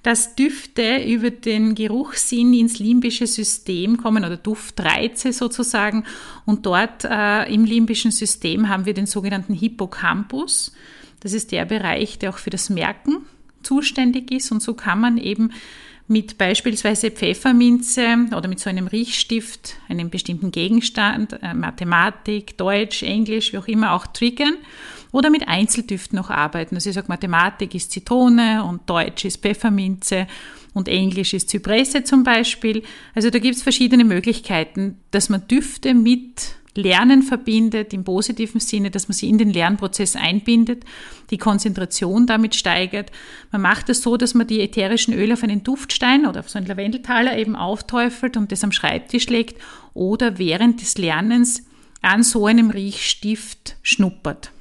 dass 0.04 0.36
Düfte 0.36 1.04
über 1.04 1.30
den 1.30 1.76
Geruchssinn 1.76 2.54
ins 2.54 2.80
limbische 2.80 3.28
System 3.28 3.98
kommen 3.98 4.26
oder 4.26 4.38
Duftreize 4.38 5.32
sozusagen. 5.32 6.06
Und 6.46 6.66
dort 6.66 7.06
äh, 7.06 7.54
im 7.54 7.66
limbischen 7.66 8.12
System 8.12 8.68
haben 8.68 8.86
wir 8.86 8.94
den 8.94 9.06
sogenannten 9.06 9.54
Hippocampus. 9.54 10.72
Das 11.20 11.34
ist 11.34 11.52
der 11.52 11.66
Bereich, 11.66 12.18
der 12.18 12.32
auch 12.32 12.40
für 12.40 12.50
das 12.50 12.70
Merken 12.70 13.26
zuständig 13.62 14.32
ist. 14.32 14.52
Und 14.52 14.64
so 14.64 14.74
kann 14.74 15.00
man 15.00 15.18
eben 15.18 15.52
mit 16.08 16.38
beispielsweise 16.38 17.12
Pfefferminze 17.12 18.28
oder 18.36 18.48
mit 18.48 18.60
so 18.60 18.70
einem 18.70 18.88
Riechstift 18.88 19.76
einem 19.88 20.10
bestimmten 20.10 20.52
Gegenstand, 20.52 21.38
äh, 21.42 21.54
Mathematik, 21.54 22.58
Deutsch, 22.58 23.04
Englisch, 23.04 23.54
wie 23.54 23.60
auch 23.60 23.68
immer, 23.68 23.94
auch 23.94 24.08
triggern 24.08 24.56
oder 25.12 25.30
mit 25.30 25.48
Einzeldüften 25.48 26.16
noch 26.16 26.30
arbeiten. 26.30 26.76
Also 26.76 26.90
ich 26.90 26.96
sage, 26.96 27.08
Mathematik 27.10 27.76
ist 27.76 27.92
Zitrone 27.92 28.64
und 28.64 28.90
Deutsch 28.90 29.26
ist 29.26 29.42
Pfefferminze 29.42 30.28
und 30.74 30.88
Englisch 30.88 31.34
ist 31.34 31.50
Zypresse 31.50 32.04
zum 32.04 32.24
Beispiel. 32.24 32.84
Also 33.14 33.30
da 33.30 33.40
gibt 33.40 33.56
es 33.56 33.64
verschiedene 33.64 34.06
Möglichkeiten, 34.06 34.98
dass 35.12 35.30
man 35.30 35.48
Düfte 35.48 35.94
mit 35.94 36.56
Lernen 36.74 37.22
verbindet, 37.22 37.94
im 37.94 38.06
positiven 38.06 38.62
Sinne, 38.62 38.92
dass 38.92 39.10
man 39.10 39.14
sie 39.14 39.28
in 39.28 39.38
den 39.38 39.52
Lernprozess 39.52 40.16
einbindet, 40.16 40.86
die 41.30 41.38
Konzentration 41.38 42.28
damit 42.28 42.56
steigert. 42.56 43.12
Man 43.52 43.62
macht 43.62 43.90
es 43.90 44.02
so, 44.02 44.16
dass 44.16 44.34
man 44.34 44.48
die 44.48 44.62
ätherischen 44.62 45.14
Öle 45.14 45.34
auf 45.34 45.44
einen 45.44 45.64
Duftstein 45.64 46.26
oder 46.26 46.40
auf 46.40 46.50
so 46.50 46.58
einen 46.58 46.68
Lavendeltaler 46.68 47.38
eben 47.38 47.58
aufteufelt 47.58 48.38
und 48.38 48.54
das 48.54 48.64
am 48.64 48.72
Schreibtisch 48.72 49.28
legt 49.28 49.62
oder 49.94 50.38
während 50.38 50.80
des 50.82 50.98
Lernens 50.98 51.66
an 52.02 52.24
so 52.24 52.46
einem 52.46 52.70
Riechstift 52.70 53.76
schnuppert. 53.84 54.52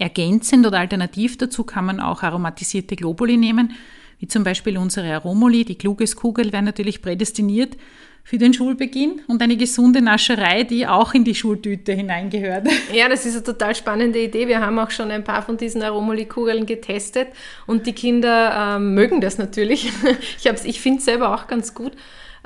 Ergänzend 0.00 0.66
oder 0.66 0.80
alternativ 0.80 1.38
dazu 1.38 1.62
kann 1.62 1.84
man 1.84 2.00
auch 2.00 2.22
aromatisierte 2.22 2.96
Globuli 2.96 3.36
nehmen 3.36 3.72
wie 4.20 4.28
zum 4.28 4.44
Beispiel 4.44 4.76
unsere 4.76 5.12
Aromoli, 5.14 5.64
die 5.64 5.76
Klugeskugel, 5.76 6.52
wäre 6.52 6.62
natürlich 6.62 7.00
prädestiniert 7.00 7.76
für 8.22 8.36
den 8.36 8.52
Schulbeginn 8.52 9.22
und 9.28 9.40
eine 9.40 9.56
gesunde 9.56 10.02
Nascherei, 10.02 10.62
die 10.62 10.86
auch 10.86 11.14
in 11.14 11.24
die 11.24 11.34
Schultüte 11.34 11.92
hineingehört. 11.92 12.68
Ja, 12.92 13.08
das 13.08 13.24
ist 13.24 13.34
eine 13.34 13.44
total 13.44 13.74
spannende 13.74 14.22
Idee. 14.22 14.46
Wir 14.46 14.60
haben 14.60 14.78
auch 14.78 14.90
schon 14.90 15.10
ein 15.10 15.24
paar 15.24 15.42
von 15.42 15.56
diesen 15.56 15.82
Aromoli-Kugeln 15.82 16.66
getestet 16.66 17.28
und 17.66 17.86
die 17.86 17.94
Kinder 17.94 18.76
ähm, 18.76 18.94
mögen 18.94 19.20
das 19.20 19.38
natürlich. 19.38 19.90
Ich, 20.38 20.64
ich 20.64 20.80
finde 20.80 20.98
es 20.98 21.06
selber 21.06 21.34
auch 21.34 21.46
ganz 21.46 21.74
gut. 21.74 21.92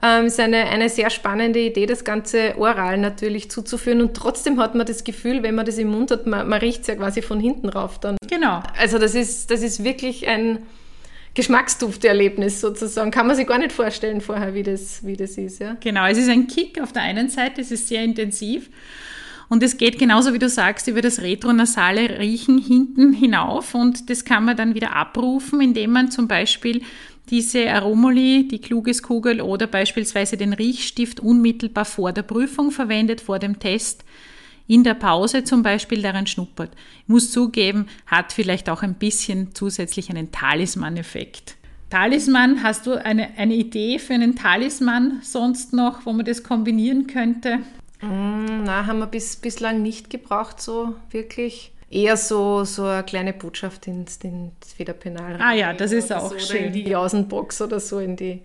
Ähm, 0.04 0.26
ist 0.26 0.38
eine, 0.38 0.66
eine 0.66 0.90
sehr 0.90 1.08
spannende 1.08 1.61
Idee, 1.61 1.87
das 1.87 2.04
Ganze 2.04 2.58
oral 2.58 2.99
natürlich 2.99 3.50
zuzuführen. 3.50 4.02
Und 4.02 4.14
trotzdem 4.14 4.61
hat 4.61 4.75
man 4.75 4.87
das 4.87 5.02
Gefühl, 5.02 5.42
wenn 5.42 5.54
man 5.54 5.64
das 5.64 5.78
im 5.78 5.88
Mund 5.88 6.11
hat, 6.11 6.26
man, 6.26 6.46
man 6.46 6.61
riecht 6.61 6.82
es 6.82 6.88
ja 6.88 6.96
quasi 6.96 7.23
von 7.23 7.40
hinten 7.40 7.70
rauf 7.70 7.99
dann. 7.99 8.18
Genau. 8.28 8.62
Also 8.78 8.99
das 8.99 9.14
ist, 9.14 9.50
das 9.50 9.62
ist 9.62 9.82
wirklich 9.82 10.28
ein 10.28 10.58
Geschmacksdufterlebnis 11.32 12.61
sozusagen. 12.61 13.11
Kann 13.11 13.26
man 13.26 13.34
sich 13.34 13.46
gar 13.46 13.58
nicht 13.58 13.73
vorstellen 13.73 14.20
vorher, 14.20 14.52
wie 14.52 14.62
das, 14.62 15.06
wie 15.06 15.16
das 15.16 15.38
ist. 15.38 15.61
Ja? 15.61 15.78
Genau, 15.80 16.06
es 16.06 16.18
ist 16.18 16.28
ein 16.28 16.49
Kick 16.49 16.82
auf 16.82 16.92
der 16.92 17.02
einen 17.02 17.30
Seite, 17.30 17.62
es 17.62 17.70
ist 17.70 17.88
sehr 17.88 18.04
intensiv. 18.04 18.68
Und 19.49 19.62
es 19.62 19.78
geht 19.78 19.99
genauso 19.99 20.34
wie 20.34 20.38
du 20.38 20.49
sagst 20.49 20.87
über 20.87 21.00
das 21.00 21.23
retronasale 21.23 22.18
Riechen 22.18 22.58
hinten 22.58 23.12
hinauf 23.12 23.75
und 23.75 24.11
das 24.11 24.25
kann 24.25 24.44
man 24.44 24.56
dann 24.56 24.75
wieder 24.75 24.96
abrufen, 24.96 25.61
indem 25.61 25.92
man 25.92 26.11
zum 26.11 26.28
Beispiel 26.28 26.82
diese 27.30 27.70
Aromoli, 27.70 28.48
die 28.48 28.60
Klugeskugel 28.60 29.40
oder 29.40 29.66
beispielsweise 29.66 30.36
den 30.36 30.52
Riechstift 30.52 31.20
unmittelbar 31.20 31.84
vor 31.84 32.12
der 32.12 32.22
Prüfung 32.22 32.70
verwendet, 32.70 33.20
vor 33.20 33.38
dem 33.38 33.58
Test, 33.58 34.04
in 34.66 34.84
der 34.84 34.94
Pause 34.94 35.44
zum 35.44 35.62
Beispiel 35.62 36.02
daran 36.02 36.26
schnuppert. 36.26 36.70
Ich 37.02 37.08
muss 37.08 37.30
zugeben, 37.30 37.86
hat 38.06 38.32
vielleicht 38.32 38.70
auch 38.70 38.82
ein 38.82 38.94
bisschen 38.94 39.54
zusätzlich 39.54 40.10
einen 40.10 40.32
Talisman-Effekt. 40.32 41.56
Talisman, 41.90 42.62
hast 42.62 42.86
du 42.86 42.94
eine, 42.94 43.36
eine 43.36 43.54
Idee 43.54 43.98
für 43.98 44.14
einen 44.14 44.34
Talisman 44.34 45.20
sonst 45.22 45.72
noch, 45.72 46.06
wo 46.06 46.12
man 46.12 46.24
das 46.24 46.42
kombinieren 46.42 47.06
könnte? 47.06 47.58
Mm, 48.00 48.64
na, 48.64 48.86
haben 48.86 48.98
wir 48.98 49.06
bis, 49.06 49.36
bislang 49.36 49.82
nicht 49.82 50.10
gebraucht, 50.10 50.60
so 50.60 50.96
wirklich 51.10 51.72
eher 51.94 52.16
so, 52.16 52.64
so 52.64 52.84
eine 52.84 53.04
kleine 53.04 53.32
Botschaft 53.32 53.86
ins, 53.86 54.16
ins 54.16 54.72
Federpenal. 54.76 55.38
Ah 55.40 55.52
ja, 55.52 55.72
das 55.72 55.92
ist 55.92 56.12
auch 56.12 56.32
so, 56.32 56.38
schön. 56.38 56.64
In 56.64 56.72
die 56.72 56.88
Jausenbox 56.88 57.62
oder 57.62 57.78
so 57.78 58.00
in 58.00 58.16
die, 58.16 58.42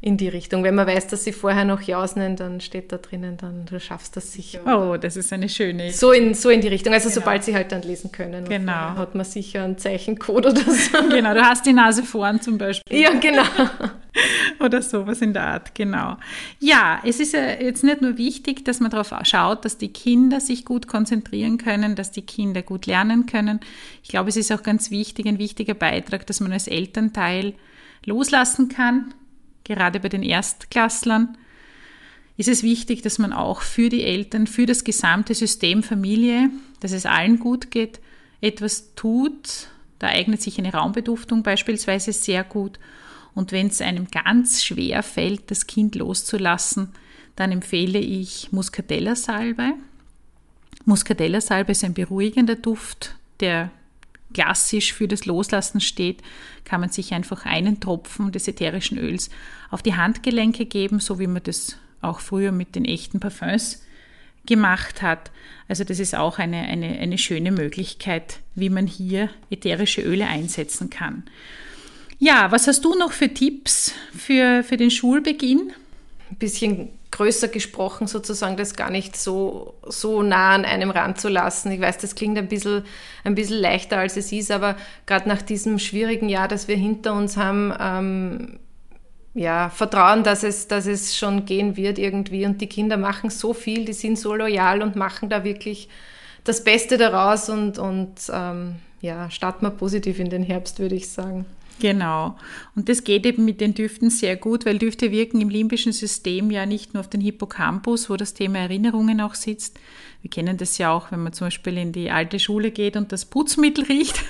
in 0.00 0.16
die 0.16 0.28
Richtung. 0.28 0.62
Wenn 0.62 0.74
man 0.74 0.86
weiß, 0.86 1.06
dass 1.08 1.24
sie 1.24 1.32
vorher 1.32 1.64
noch 1.64 1.80
jausen, 1.80 2.36
dann 2.36 2.60
steht 2.60 2.92
da 2.92 2.98
drinnen, 2.98 3.36
dann 3.36 3.66
du 3.66 3.80
schaffst 3.80 4.16
das 4.16 4.32
sicher. 4.32 4.60
Oh, 4.66 4.96
das 4.96 5.16
ist 5.16 5.32
eine 5.32 5.48
schöne. 5.48 5.92
So 5.92 6.12
in, 6.12 6.34
so 6.34 6.50
in 6.50 6.60
die 6.60 6.68
Richtung. 6.68 6.92
Also 6.92 7.08
genau. 7.08 7.20
sobald 7.20 7.44
sie 7.44 7.54
halt 7.54 7.72
dann 7.72 7.82
lesen 7.82 8.12
können. 8.12 8.44
Genau. 8.48 8.72
Hat 8.72 9.14
man 9.14 9.24
sicher 9.24 9.64
einen 9.64 9.78
Zeichencode 9.78 10.46
oder 10.46 10.60
so. 10.60 10.96
Genau, 11.16 11.34
du 11.34 11.42
hast 11.42 11.64
die 11.64 11.72
Nase 11.72 12.02
vorn 12.02 12.40
zum 12.40 12.58
Beispiel. 12.58 13.00
Ja, 13.00 13.10
genau. 13.18 13.44
oder 14.60 14.82
sowas 14.82 15.20
in 15.22 15.32
der 15.32 15.44
Art, 15.44 15.74
genau. 15.74 16.16
Ja, 16.58 17.00
es 17.04 17.20
ist 17.20 17.32
jetzt 17.32 17.84
nicht 17.84 18.02
nur 18.02 18.18
wichtig, 18.18 18.64
dass 18.64 18.80
man 18.80 18.90
darauf 18.90 19.12
schaut, 19.22 19.64
dass 19.64 19.78
die 19.78 19.92
Kinder 19.92 20.40
sich 20.40 20.64
gut 20.64 20.88
konzentrieren 20.88 21.58
können, 21.58 21.94
dass 21.94 22.10
die 22.10 22.22
Kinder 22.22 22.62
gut 22.62 22.86
lernen 22.86 23.26
können. 23.26 23.60
Ich 24.02 24.08
glaube, 24.08 24.28
es 24.28 24.36
ist 24.36 24.52
auch 24.52 24.62
ganz 24.62 24.90
wichtig, 24.90 25.26
ein 25.26 25.38
wichtiger 25.38 25.74
Beitrag, 25.74 26.26
dass 26.26 26.40
man 26.40 26.52
als 26.52 26.68
Elternteil 26.68 27.54
loslassen 28.04 28.68
kann, 28.68 29.14
gerade 29.66 30.00
bei 30.00 30.08
den 30.08 30.22
Erstklasslern 30.22 31.36
ist 32.36 32.48
es 32.48 32.62
wichtig, 32.62 33.02
dass 33.02 33.18
man 33.18 33.32
auch 33.32 33.62
für 33.62 33.88
die 33.88 34.04
Eltern, 34.04 34.46
für 34.46 34.66
das 34.66 34.84
gesamte 34.84 35.34
System 35.34 35.82
Familie, 35.82 36.50
dass 36.80 36.92
es 36.92 37.06
allen 37.06 37.38
gut 37.38 37.70
geht, 37.70 38.00
etwas 38.40 38.94
tut. 38.94 39.68
Da 39.98 40.08
eignet 40.08 40.42
sich 40.42 40.58
eine 40.58 40.72
Raumbeduftung 40.72 41.42
beispielsweise 41.42 42.12
sehr 42.12 42.44
gut. 42.44 42.78
Und 43.34 43.52
wenn 43.52 43.68
es 43.68 43.80
einem 43.80 44.08
ganz 44.08 44.64
schwer 44.64 45.02
fällt, 45.02 45.50
das 45.50 45.66
Kind 45.66 45.94
loszulassen, 45.94 46.92
dann 47.36 47.52
empfehle 47.52 47.98
ich 47.98 48.52
Muscatella-Salbe. 48.52 49.72
Muscatella-Salbe 50.84 51.72
ist 51.72 51.84
ein 51.84 51.94
beruhigender 51.94 52.56
Duft, 52.56 53.16
der 53.40 53.70
klassisch 54.32 54.92
für 54.92 55.08
das 55.08 55.26
Loslassen 55.26 55.80
steht, 55.80 56.22
kann 56.64 56.80
man 56.80 56.90
sich 56.90 57.14
einfach 57.14 57.46
einen 57.46 57.80
Tropfen 57.80 58.32
des 58.32 58.48
ätherischen 58.48 58.98
Öls 58.98 59.30
auf 59.70 59.82
die 59.82 59.94
Handgelenke 59.94 60.66
geben, 60.66 61.00
so 61.00 61.18
wie 61.18 61.26
man 61.26 61.42
das 61.42 61.76
auch 62.00 62.20
früher 62.20 62.52
mit 62.52 62.74
den 62.74 62.84
echten 62.84 63.20
Parfums 63.20 63.82
gemacht 64.46 65.02
hat. 65.02 65.30
Also 65.68 65.84
das 65.84 65.98
ist 65.98 66.14
auch 66.14 66.38
eine, 66.38 66.58
eine, 66.58 66.98
eine 66.98 67.18
schöne 67.18 67.50
Möglichkeit, 67.50 68.40
wie 68.54 68.70
man 68.70 68.86
hier 68.86 69.30
ätherische 69.50 70.02
Öle 70.02 70.26
einsetzen 70.26 70.90
kann. 70.90 71.24
Ja, 72.18 72.50
was 72.50 72.66
hast 72.66 72.84
du 72.84 72.94
noch 72.94 73.12
für 73.12 73.32
Tipps 73.32 73.92
für, 74.16 74.62
für 74.62 74.76
den 74.76 74.90
Schulbeginn? 74.90 75.72
Ein 76.30 76.36
bisschen 76.36 76.88
größer 77.16 77.48
gesprochen, 77.48 78.06
sozusagen 78.06 78.58
das 78.58 78.76
gar 78.76 78.90
nicht 78.90 79.16
so, 79.16 79.74
so 79.86 80.22
nah 80.22 80.54
an 80.54 80.66
einem 80.66 80.90
ranzulassen. 80.90 81.72
Ich 81.72 81.80
weiß, 81.80 81.96
das 81.96 82.14
klingt 82.14 82.36
ein 82.36 82.48
bisschen, 82.48 82.84
ein 83.24 83.34
bisschen 83.34 83.58
leichter, 83.58 83.98
als 83.98 84.18
es 84.18 84.32
ist, 84.32 84.50
aber 84.50 84.76
gerade 85.06 85.26
nach 85.26 85.40
diesem 85.40 85.78
schwierigen 85.78 86.28
Jahr, 86.28 86.46
das 86.46 86.68
wir 86.68 86.76
hinter 86.76 87.14
uns 87.14 87.38
haben, 87.38 87.72
ähm, 87.80 88.58
ja, 89.32 89.70
vertrauen, 89.70 90.24
dass 90.24 90.42
es, 90.42 90.68
dass 90.68 90.86
es 90.86 91.16
schon 91.16 91.46
gehen 91.46 91.78
wird 91.78 91.98
irgendwie. 91.98 92.44
Und 92.44 92.60
die 92.60 92.68
Kinder 92.68 92.98
machen 92.98 93.30
so 93.30 93.54
viel, 93.54 93.86
die 93.86 93.94
sind 93.94 94.18
so 94.18 94.34
loyal 94.34 94.82
und 94.82 94.94
machen 94.94 95.30
da 95.30 95.42
wirklich 95.42 95.88
das 96.44 96.64
Beste 96.64 96.98
daraus 96.98 97.48
und, 97.48 97.78
und 97.78 98.14
ähm, 98.30 98.76
ja, 99.00 99.30
starten 99.30 99.64
wir 99.64 99.70
positiv 99.70 100.18
in 100.18 100.28
den 100.28 100.42
Herbst, 100.42 100.78
würde 100.80 100.94
ich 100.94 101.08
sagen. 101.08 101.46
Genau. 101.78 102.36
Und 102.74 102.88
das 102.88 103.04
geht 103.04 103.26
eben 103.26 103.44
mit 103.44 103.60
den 103.60 103.74
Düften 103.74 104.08
sehr 104.08 104.36
gut, 104.36 104.64
weil 104.64 104.78
Düfte 104.78 105.10
wirken 105.10 105.40
im 105.40 105.50
limbischen 105.50 105.92
System 105.92 106.50
ja 106.50 106.64
nicht 106.64 106.94
nur 106.94 107.00
auf 107.00 107.10
den 107.10 107.20
Hippocampus, 107.20 108.08
wo 108.08 108.16
das 108.16 108.32
Thema 108.32 108.60
Erinnerungen 108.60 109.20
auch 109.20 109.34
sitzt. 109.34 109.78
Wir 110.22 110.30
kennen 110.30 110.56
das 110.56 110.78
ja 110.78 110.90
auch, 110.90 111.12
wenn 111.12 111.22
man 111.22 111.34
zum 111.34 111.48
Beispiel 111.48 111.76
in 111.76 111.92
die 111.92 112.10
alte 112.10 112.38
Schule 112.38 112.70
geht 112.70 112.96
und 112.96 113.12
das 113.12 113.26
Putzmittel 113.26 113.84
riecht, 113.88 114.24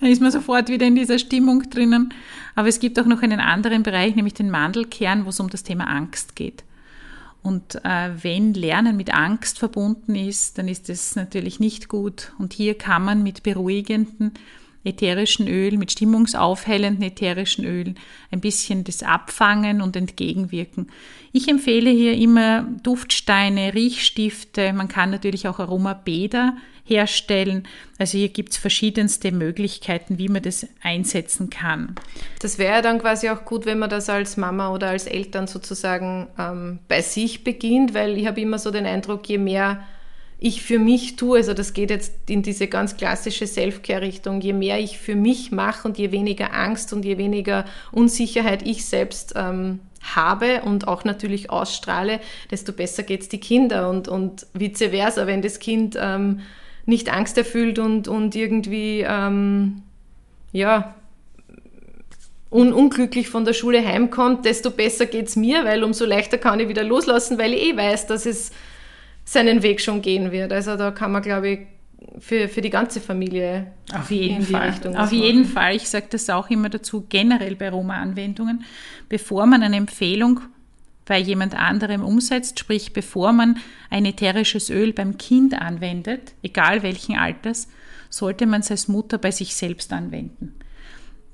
dann 0.00 0.10
ist 0.10 0.20
man 0.20 0.30
sofort 0.30 0.68
wieder 0.68 0.86
in 0.86 0.94
dieser 0.94 1.18
Stimmung 1.18 1.68
drinnen. 1.70 2.12
Aber 2.54 2.68
es 2.68 2.80
gibt 2.80 3.00
auch 3.00 3.06
noch 3.06 3.22
einen 3.22 3.40
anderen 3.40 3.82
Bereich, 3.82 4.14
nämlich 4.14 4.34
den 4.34 4.50
Mandelkern, 4.50 5.24
wo 5.24 5.30
es 5.30 5.40
um 5.40 5.48
das 5.48 5.62
Thema 5.62 5.84
Angst 5.84 6.36
geht. 6.36 6.64
Und 7.42 7.76
äh, 7.84 8.10
wenn 8.22 8.52
Lernen 8.52 8.96
mit 8.96 9.14
Angst 9.14 9.58
verbunden 9.58 10.14
ist, 10.14 10.58
dann 10.58 10.68
ist 10.68 10.88
das 10.88 11.16
natürlich 11.16 11.60
nicht 11.60 11.88
gut. 11.88 12.32
Und 12.38 12.52
hier 12.52 12.76
kann 12.76 13.04
man 13.04 13.22
mit 13.22 13.42
beruhigenden 13.42 14.34
ätherischen 14.88 15.46
Öl, 15.48 15.76
mit 15.76 15.92
stimmungsaufhellenden 15.92 17.02
ätherischen 17.04 17.64
Ölen 17.64 17.98
ein 18.30 18.40
bisschen 18.40 18.84
das 18.84 19.02
abfangen 19.02 19.80
und 19.80 19.96
entgegenwirken. 19.96 20.90
Ich 21.32 21.48
empfehle 21.48 21.90
hier 21.90 22.14
immer 22.14 22.66
Duftsteine, 22.82 23.74
Riechstifte, 23.74 24.72
man 24.72 24.88
kann 24.88 25.10
natürlich 25.10 25.46
auch 25.46 25.58
Aromabäder 25.58 26.56
herstellen. 26.88 27.68
Also 27.98 28.18
hier 28.18 28.30
gibt 28.30 28.52
es 28.52 28.56
verschiedenste 28.56 29.30
Möglichkeiten, 29.30 30.18
wie 30.18 30.28
man 30.28 30.42
das 30.42 30.66
einsetzen 30.82 31.50
kann. 31.50 31.94
Das 32.40 32.58
wäre 32.58 32.82
dann 32.82 32.98
quasi 32.98 33.28
auch 33.28 33.44
gut, 33.44 33.66
wenn 33.66 33.78
man 33.78 33.90
das 33.90 34.08
als 34.08 34.36
Mama 34.36 34.72
oder 34.72 34.88
als 34.88 35.06
Eltern 35.06 35.46
sozusagen 35.46 36.28
ähm, 36.38 36.78
bei 36.88 37.02
sich 37.02 37.44
beginnt, 37.44 37.94
weil 37.94 38.16
ich 38.16 38.26
habe 38.26 38.40
immer 38.40 38.58
so 38.58 38.70
den 38.70 38.86
Eindruck, 38.86 39.28
je 39.28 39.38
mehr 39.38 39.82
ich 40.40 40.62
für 40.62 40.78
mich 40.78 41.16
tue, 41.16 41.38
also 41.38 41.52
das 41.52 41.72
geht 41.72 41.90
jetzt 41.90 42.12
in 42.28 42.42
diese 42.42 42.68
ganz 42.68 42.96
klassische 42.96 43.46
Self-Care-Richtung, 43.46 44.40
je 44.40 44.52
mehr 44.52 44.78
ich 44.78 44.98
für 44.98 45.16
mich 45.16 45.50
mache 45.50 45.86
und 45.88 45.98
je 45.98 46.12
weniger 46.12 46.54
Angst 46.54 46.92
und 46.92 47.04
je 47.04 47.18
weniger 47.18 47.64
Unsicherheit 47.90 48.62
ich 48.64 48.86
selbst 48.86 49.34
ähm, 49.36 49.80
habe 50.00 50.62
und 50.62 50.86
auch 50.86 51.02
natürlich 51.02 51.50
ausstrahle, 51.50 52.20
desto 52.52 52.72
besser 52.72 53.02
geht 53.02 53.22
es 53.22 53.28
die 53.28 53.40
Kinder 53.40 53.90
und, 53.90 54.06
und 54.06 54.46
vice 54.54 54.90
versa, 54.90 55.26
wenn 55.26 55.42
das 55.42 55.58
Kind 55.58 55.96
ähm, 56.00 56.40
nicht 56.86 57.12
Angst 57.12 57.36
erfüllt 57.36 57.80
und, 57.80 58.06
und 58.06 58.36
irgendwie, 58.36 59.04
ähm, 59.06 59.82
ja, 60.52 60.94
un 62.50 62.72
unglücklich 62.72 63.28
von 63.28 63.44
der 63.44 63.52
Schule 63.52 63.84
heimkommt, 63.84 64.46
desto 64.46 64.70
besser 64.70 65.04
geht 65.04 65.26
es 65.28 65.36
mir, 65.36 65.64
weil 65.64 65.84
umso 65.84 66.06
leichter 66.06 66.38
kann 66.38 66.60
ich 66.60 66.68
wieder 66.68 66.84
loslassen, 66.84 67.38
weil 67.38 67.52
ich 67.52 67.62
eh 67.62 67.76
weiß, 67.76 68.06
dass 68.06 68.24
es 68.24 68.52
seinen 69.28 69.62
Weg 69.62 69.80
schon 69.80 70.00
gehen 70.00 70.32
wird. 70.32 70.52
Also 70.52 70.76
da 70.76 70.90
kann 70.90 71.12
man, 71.12 71.22
glaube 71.22 71.48
ich, 71.48 71.58
für, 72.18 72.48
für 72.48 72.62
die 72.62 72.70
ganze 72.70 73.00
Familie 73.00 73.66
auf 73.92 74.10
jeden 74.10 74.42
Fall. 74.42 74.70
Richtung 74.70 74.96
auf 74.96 75.12
jeden 75.12 75.44
Fall. 75.44 75.76
Ich 75.76 75.88
sage 75.88 76.06
das 76.10 76.30
auch 76.30 76.48
immer 76.48 76.70
dazu, 76.70 77.04
generell 77.08 77.54
bei 77.54 77.68
Roma-Anwendungen, 77.68 78.64
bevor 79.08 79.46
man 79.46 79.62
eine 79.62 79.76
Empfehlung 79.76 80.40
bei 81.04 81.18
jemand 81.18 81.54
anderem 81.54 82.02
umsetzt, 82.02 82.58
sprich 82.58 82.92
bevor 82.92 83.32
man 83.32 83.58
ein 83.90 84.06
ätherisches 84.06 84.70
Öl 84.70 84.92
beim 84.92 85.18
Kind 85.18 85.60
anwendet, 85.60 86.32
egal 86.42 86.82
welchen 86.82 87.16
Alters, 87.16 87.68
sollte 88.10 88.46
man 88.46 88.60
es 88.60 88.70
als 88.70 88.88
Mutter 88.88 89.18
bei 89.18 89.30
sich 89.30 89.54
selbst 89.54 89.92
anwenden 89.92 90.57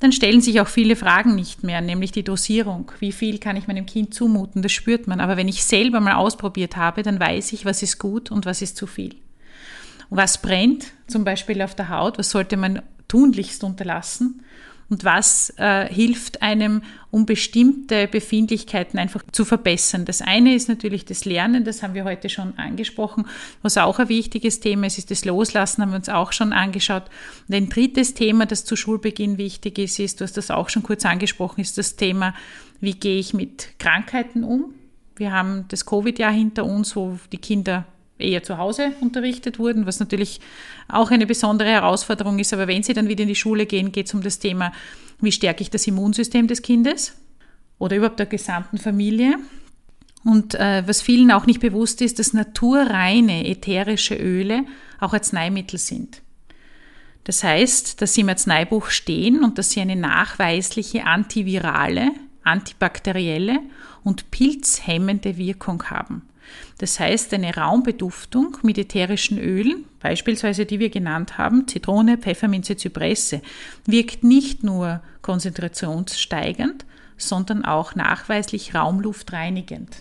dann 0.00 0.12
stellen 0.12 0.40
sich 0.40 0.60
auch 0.60 0.68
viele 0.68 0.96
Fragen 0.96 1.34
nicht 1.34 1.62
mehr, 1.62 1.80
nämlich 1.80 2.12
die 2.12 2.24
Dosierung. 2.24 2.92
Wie 2.98 3.12
viel 3.12 3.38
kann 3.38 3.56
ich 3.56 3.68
meinem 3.68 3.86
Kind 3.86 4.12
zumuten? 4.12 4.60
Das 4.60 4.72
spürt 4.72 5.06
man. 5.06 5.20
Aber 5.20 5.36
wenn 5.36 5.48
ich 5.48 5.64
selber 5.64 6.00
mal 6.00 6.14
ausprobiert 6.14 6.76
habe, 6.76 7.02
dann 7.02 7.20
weiß 7.20 7.52
ich, 7.52 7.64
was 7.64 7.82
ist 7.82 7.98
gut 7.98 8.30
und 8.30 8.44
was 8.44 8.60
ist 8.60 8.76
zu 8.76 8.86
viel. 8.86 9.14
Was 10.10 10.42
brennt, 10.42 10.92
zum 11.06 11.24
Beispiel 11.24 11.62
auf 11.62 11.74
der 11.74 11.88
Haut, 11.88 12.18
was 12.18 12.30
sollte 12.30 12.56
man 12.56 12.82
tunlichst 13.08 13.64
unterlassen? 13.64 14.42
Und 14.94 15.02
was 15.02 15.52
äh, 15.56 15.92
hilft 15.92 16.40
einem, 16.40 16.82
um 17.10 17.26
bestimmte 17.26 18.06
Befindlichkeiten 18.06 18.96
einfach 18.96 19.24
zu 19.32 19.44
verbessern. 19.44 20.04
Das 20.04 20.22
eine 20.22 20.54
ist 20.54 20.68
natürlich 20.68 21.04
das 21.04 21.24
Lernen, 21.24 21.64
das 21.64 21.82
haben 21.82 21.94
wir 21.94 22.04
heute 22.04 22.28
schon 22.28 22.56
angesprochen, 22.60 23.26
was 23.60 23.76
auch 23.76 23.98
ein 23.98 24.08
wichtiges 24.08 24.60
Thema 24.60 24.86
ist, 24.86 24.98
ist 24.98 25.10
das 25.10 25.24
Loslassen, 25.24 25.82
haben 25.82 25.90
wir 25.90 25.96
uns 25.96 26.08
auch 26.08 26.30
schon 26.30 26.52
angeschaut. 26.52 27.02
Und 27.48 27.56
ein 27.56 27.68
drittes 27.70 28.14
Thema, 28.14 28.46
das 28.46 28.64
zu 28.64 28.76
Schulbeginn 28.76 29.36
wichtig 29.36 29.80
ist, 29.80 29.98
ist, 29.98 30.20
du 30.20 30.24
hast 30.24 30.36
das 30.36 30.52
auch 30.52 30.68
schon 30.68 30.84
kurz 30.84 31.04
angesprochen, 31.04 31.60
ist 31.60 31.76
das 31.76 31.96
Thema, 31.96 32.32
wie 32.80 32.94
gehe 32.94 33.18
ich 33.18 33.34
mit 33.34 33.70
Krankheiten 33.80 34.44
um? 34.44 34.74
Wir 35.16 35.32
haben 35.32 35.64
das 35.68 35.86
Covid-Jahr 35.86 36.32
hinter 36.32 36.64
uns, 36.64 36.94
wo 36.94 37.18
die 37.32 37.38
Kinder 37.38 37.84
eher 38.18 38.42
zu 38.42 38.58
Hause 38.58 38.92
unterrichtet 39.00 39.58
wurden, 39.58 39.86
was 39.86 40.00
natürlich 40.00 40.40
auch 40.88 41.10
eine 41.10 41.26
besondere 41.26 41.68
Herausforderung 41.68 42.38
ist. 42.38 42.52
Aber 42.52 42.68
wenn 42.68 42.82
sie 42.82 42.94
dann 42.94 43.08
wieder 43.08 43.22
in 43.22 43.28
die 43.28 43.34
Schule 43.34 43.66
gehen, 43.66 43.92
geht 43.92 44.06
es 44.06 44.14
um 44.14 44.22
das 44.22 44.38
Thema, 44.38 44.72
wie 45.20 45.32
stärke 45.32 45.62
ich 45.62 45.70
das 45.70 45.86
Immunsystem 45.86 46.46
des 46.46 46.62
Kindes 46.62 47.16
oder 47.78 47.96
überhaupt 47.96 48.18
der 48.18 48.26
gesamten 48.26 48.78
Familie. 48.78 49.38
Und 50.24 50.54
äh, 50.54 50.82
was 50.86 51.02
vielen 51.02 51.30
auch 51.30 51.46
nicht 51.46 51.60
bewusst 51.60 52.00
ist, 52.00 52.18
dass 52.18 52.32
naturreine 52.32 53.46
ätherische 53.46 54.14
Öle 54.14 54.64
auch 55.00 55.12
Arzneimittel 55.12 55.78
sind. 55.78 56.22
Das 57.24 57.42
heißt, 57.42 58.00
dass 58.00 58.14
sie 58.14 58.20
im 58.20 58.28
Arzneibuch 58.28 58.88
stehen 58.88 59.44
und 59.44 59.58
dass 59.58 59.70
sie 59.70 59.80
eine 59.80 59.96
nachweisliche 59.96 61.04
antivirale, 61.04 62.10
antibakterielle 62.42 63.60
und 64.02 64.30
pilzhemmende 64.30 65.36
Wirkung 65.36 65.84
haben. 65.84 66.22
Das 66.78 66.98
heißt, 67.00 67.32
eine 67.34 67.54
Raumbeduftung 67.54 68.58
mit 68.62 68.78
ätherischen 68.78 69.38
Ölen, 69.38 69.84
beispielsweise 70.00 70.66
die 70.66 70.78
wir 70.78 70.90
genannt 70.90 71.38
haben, 71.38 71.68
Zitrone, 71.68 72.18
Pfefferminze, 72.18 72.76
Zypresse, 72.76 73.42
wirkt 73.86 74.24
nicht 74.24 74.62
nur 74.64 75.00
konzentrationssteigernd, 75.22 76.84
sondern 77.16 77.64
auch 77.64 77.94
nachweislich 77.94 78.74
raumluftreinigend. 78.74 79.96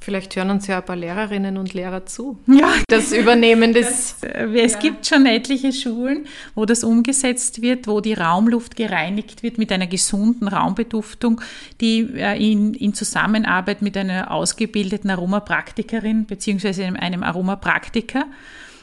Vielleicht 0.00 0.34
hören 0.34 0.50
uns 0.50 0.66
ja 0.66 0.78
ein 0.78 0.84
paar 0.84 0.96
Lehrerinnen 0.96 1.58
und 1.58 1.74
Lehrer 1.74 2.06
zu. 2.06 2.38
Ja, 2.46 2.72
das 2.88 3.12
Übernehmen 3.12 3.74
des. 3.74 4.22
Äh, 4.22 4.46
es 4.60 4.72
ja. 4.74 4.78
gibt 4.78 5.06
schon 5.06 5.26
etliche 5.26 5.72
Schulen, 5.72 6.26
wo 6.54 6.64
das 6.64 6.84
umgesetzt 6.84 7.60
wird, 7.60 7.86
wo 7.86 8.00
die 8.00 8.14
Raumluft 8.14 8.76
gereinigt 8.76 9.42
wird 9.42 9.58
mit 9.58 9.70
einer 9.70 9.86
gesunden 9.86 10.48
Raumbeduftung, 10.48 11.42
die 11.80 12.08
äh, 12.16 12.52
in, 12.52 12.72
in 12.74 12.94
Zusammenarbeit 12.94 13.82
mit 13.82 13.96
einer 13.96 14.30
ausgebildeten 14.30 15.10
Aromapraktikerin 15.10 16.24
bzw. 16.24 16.84
einem 16.96 17.22
Aromapraktiker 17.22 18.24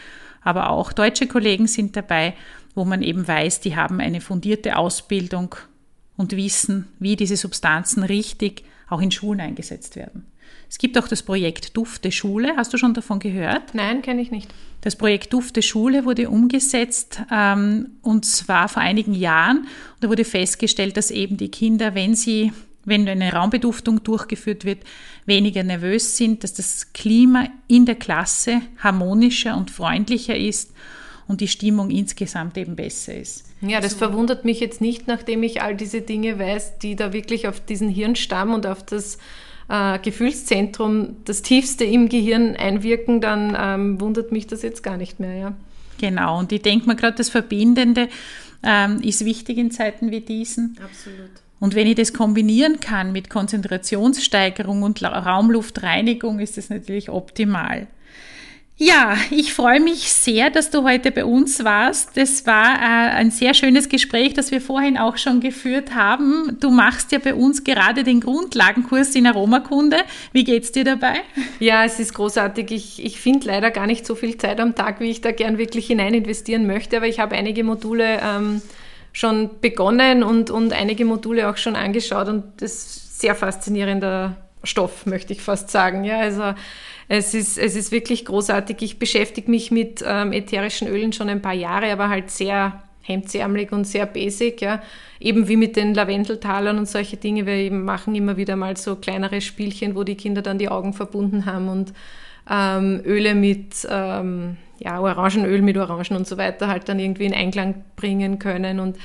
aber 0.42 0.70
auch 0.70 0.92
deutsche 0.92 1.26
Kollegen 1.26 1.66
sind 1.66 1.96
dabei, 1.96 2.34
wo 2.74 2.84
man 2.84 3.02
eben 3.02 3.26
weiß, 3.26 3.60
die 3.60 3.76
haben 3.76 4.00
eine 4.00 4.20
fundierte 4.20 4.76
Ausbildung 4.76 5.56
und 6.16 6.36
wissen, 6.36 6.88
wie 6.98 7.16
diese 7.16 7.36
Substanzen 7.36 8.02
richtig 8.02 8.64
auch 8.88 9.00
in 9.00 9.10
Schulen 9.10 9.40
eingesetzt 9.40 9.96
werden. 9.96 10.26
Es 10.68 10.78
gibt 10.78 10.98
auch 10.98 11.08
das 11.08 11.22
Projekt 11.22 11.76
Dufte 11.76 12.12
Schule. 12.12 12.54
Hast 12.56 12.72
du 12.72 12.78
schon 12.78 12.94
davon 12.94 13.18
gehört? 13.18 13.74
Nein, 13.74 14.02
kenne 14.02 14.20
ich 14.20 14.30
nicht. 14.30 14.48
Das 14.82 14.96
Projekt 14.96 15.32
Dufte 15.32 15.62
Schule 15.62 16.04
wurde 16.04 16.30
umgesetzt 16.30 17.22
ähm, 17.32 17.90
und 18.02 18.24
zwar 18.24 18.68
vor 18.68 18.82
einigen 18.82 19.14
Jahren. 19.14 19.58
Und 19.58 20.04
da 20.04 20.08
wurde 20.08 20.24
festgestellt, 20.24 20.96
dass 20.96 21.10
eben 21.10 21.36
die 21.36 21.50
Kinder, 21.50 21.94
wenn 21.94 22.14
sie 22.14 22.52
wenn 22.84 23.06
eine 23.06 23.32
Raumbeduftung 23.32 24.02
durchgeführt 24.02 24.64
wird, 24.64 24.78
weniger 25.26 25.62
nervös 25.62 26.16
sind, 26.16 26.42
dass 26.42 26.54
das 26.54 26.92
Klima 26.92 27.48
in 27.66 27.84
der 27.84 27.96
Klasse 27.96 28.62
harmonischer 28.78 29.56
und 29.56 29.70
freundlicher 29.70 30.36
ist 30.36 30.72
und 31.26 31.40
die 31.42 31.48
Stimmung 31.48 31.90
insgesamt 31.90 32.56
eben 32.56 32.76
besser 32.76 33.14
ist. 33.14 33.44
Ja, 33.60 33.80
das 33.80 33.94
verwundert 33.94 34.44
mich 34.44 34.60
jetzt 34.60 34.80
nicht, 34.80 35.06
nachdem 35.06 35.42
ich 35.42 35.60
all 35.60 35.76
diese 35.76 36.00
Dinge 36.00 36.38
weiß, 36.38 36.78
die 36.78 36.96
da 36.96 37.12
wirklich 37.12 37.46
auf 37.46 37.60
diesen 37.60 37.88
Hirnstamm 37.88 38.54
und 38.54 38.66
auf 38.66 38.82
das 38.84 39.18
äh, 39.68 39.98
Gefühlszentrum, 39.98 41.16
das 41.24 41.42
Tiefste 41.42 41.84
im 41.84 42.08
Gehirn 42.08 42.56
einwirken, 42.56 43.20
dann 43.20 43.56
ähm, 43.58 44.00
wundert 44.00 44.32
mich 44.32 44.46
das 44.46 44.62
jetzt 44.62 44.82
gar 44.82 44.96
nicht 44.96 45.20
mehr. 45.20 45.34
Ja. 45.36 45.52
Genau, 45.98 46.38
und 46.38 46.52
ich 46.52 46.62
denke 46.62 46.86
mal 46.86 46.96
gerade, 46.96 47.16
das 47.16 47.28
Verbindende 47.28 48.08
ähm, 48.62 49.00
ist 49.02 49.24
wichtig 49.24 49.58
in 49.58 49.70
Zeiten 49.70 50.10
wie 50.10 50.20
diesen. 50.20 50.76
Absolut. 50.82 51.30
Und 51.60 51.74
wenn 51.74 51.86
ich 51.86 51.96
das 51.96 52.12
kombinieren 52.12 52.78
kann 52.80 53.12
mit 53.12 53.30
Konzentrationssteigerung 53.30 54.82
und 54.82 55.02
Raumluftreinigung, 55.02 56.38
ist 56.38 56.56
das 56.56 56.70
natürlich 56.70 57.10
optimal. 57.10 57.88
Ja, 58.80 59.16
ich 59.32 59.54
freue 59.54 59.80
mich 59.80 60.12
sehr, 60.12 60.50
dass 60.50 60.70
du 60.70 60.84
heute 60.84 61.10
bei 61.10 61.24
uns 61.24 61.64
warst. 61.64 62.16
Das 62.16 62.46
war 62.46 62.76
äh, 62.76 63.10
ein 63.10 63.32
sehr 63.32 63.52
schönes 63.52 63.88
Gespräch, 63.88 64.34
das 64.34 64.52
wir 64.52 64.60
vorhin 64.60 64.96
auch 64.96 65.16
schon 65.16 65.40
geführt 65.40 65.96
haben. 65.96 66.56
Du 66.60 66.70
machst 66.70 67.10
ja 67.10 67.18
bei 67.18 67.34
uns 67.34 67.64
gerade 67.64 68.04
den 68.04 68.20
Grundlagenkurs 68.20 69.16
in 69.16 69.26
Aromakunde. 69.26 69.96
Wie 70.32 70.44
geht's 70.44 70.70
dir 70.70 70.84
dabei? 70.84 71.22
Ja, 71.58 71.84
es 71.84 71.98
ist 71.98 72.14
großartig. 72.14 72.70
Ich, 72.70 73.04
ich 73.04 73.20
finde 73.20 73.48
leider 73.48 73.72
gar 73.72 73.88
nicht 73.88 74.06
so 74.06 74.14
viel 74.14 74.38
Zeit 74.38 74.60
am 74.60 74.76
Tag, 74.76 75.00
wie 75.00 75.10
ich 75.10 75.20
da 75.22 75.32
gern 75.32 75.58
wirklich 75.58 75.88
hinein 75.88 76.14
investieren 76.14 76.68
möchte, 76.68 76.98
aber 76.98 77.08
ich 77.08 77.18
habe 77.18 77.34
einige 77.34 77.64
Module 77.64 78.20
ähm, 78.22 78.62
schon 79.12 79.50
begonnen 79.60 80.22
und, 80.22 80.50
und 80.50 80.72
einige 80.72 81.04
Module 81.04 81.50
auch 81.50 81.56
schon 81.56 81.74
angeschaut 81.74 82.28
und 82.28 82.44
das 82.58 82.74
ist 82.74 83.20
sehr 83.20 83.34
faszinierender 83.34 84.36
Stoff, 84.62 85.04
möchte 85.04 85.32
ich 85.32 85.42
fast 85.42 85.70
sagen. 85.70 86.04
Ja, 86.04 86.20
also 86.20 86.54
es 87.08 87.34
ist, 87.34 87.58
es 87.58 87.74
ist 87.74 87.90
wirklich 87.90 88.24
großartig. 88.24 88.76
Ich 88.80 88.98
beschäftige 88.98 89.50
mich 89.50 89.70
mit 89.70 90.04
ähm, 90.06 90.32
ätherischen 90.32 90.88
Ölen 90.88 91.12
schon 91.12 91.28
ein 91.28 91.42
paar 91.42 91.54
Jahre, 91.54 91.90
aber 91.90 92.08
halt 92.08 92.30
sehr 92.30 92.82
hemdsärmelig 93.02 93.72
und 93.72 93.86
sehr 93.86 94.04
basic, 94.06 94.60
ja. 94.60 94.82
Eben 95.18 95.48
wie 95.48 95.56
mit 95.56 95.76
den 95.76 95.94
Lavendeltalern 95.94 96.78
und 96.78 96.86
solche 96.86 97.16
Dinge. 97.16 97.46
Wir 97.46 97.72
machen 97.72 98.14
immer 98.14 98.36
wieder 98.36 98.54
mal 98.56 98.76
so 98.76 98.96
kleinere 98.96 99.40
Spielchen, 99.40 99.96
wo 99.96 100.04
die 100.04 100.16
Kinder 100.16 100.42
dann 100.42 100.58
die 100.58 100.68
Augen 100.68 100.92
verbunden 100.92 101.46
haben 101.46 101.68
und 101.68 101.94
ähm, 102.50 103.00
Öle 103.04 103.34
mit 103.34 103.86
ähm, 103.90 104.58
ja, 104.78 105.00
Orangenöl 105.00 105.62
mit 105.62 105.76
Orangen 105.76 106.16
und 106.16 106.26
so 106.26 106.36
weiter 106.36 106.68
halt 106.68 106.88
dann 106.88 106.98
irgendwie 106.98 107.24
in 107.24 107.34
Einklang 107.34 107.84
bringen 107.96 108.38
können 108.38 108.80
und 108.80 108.96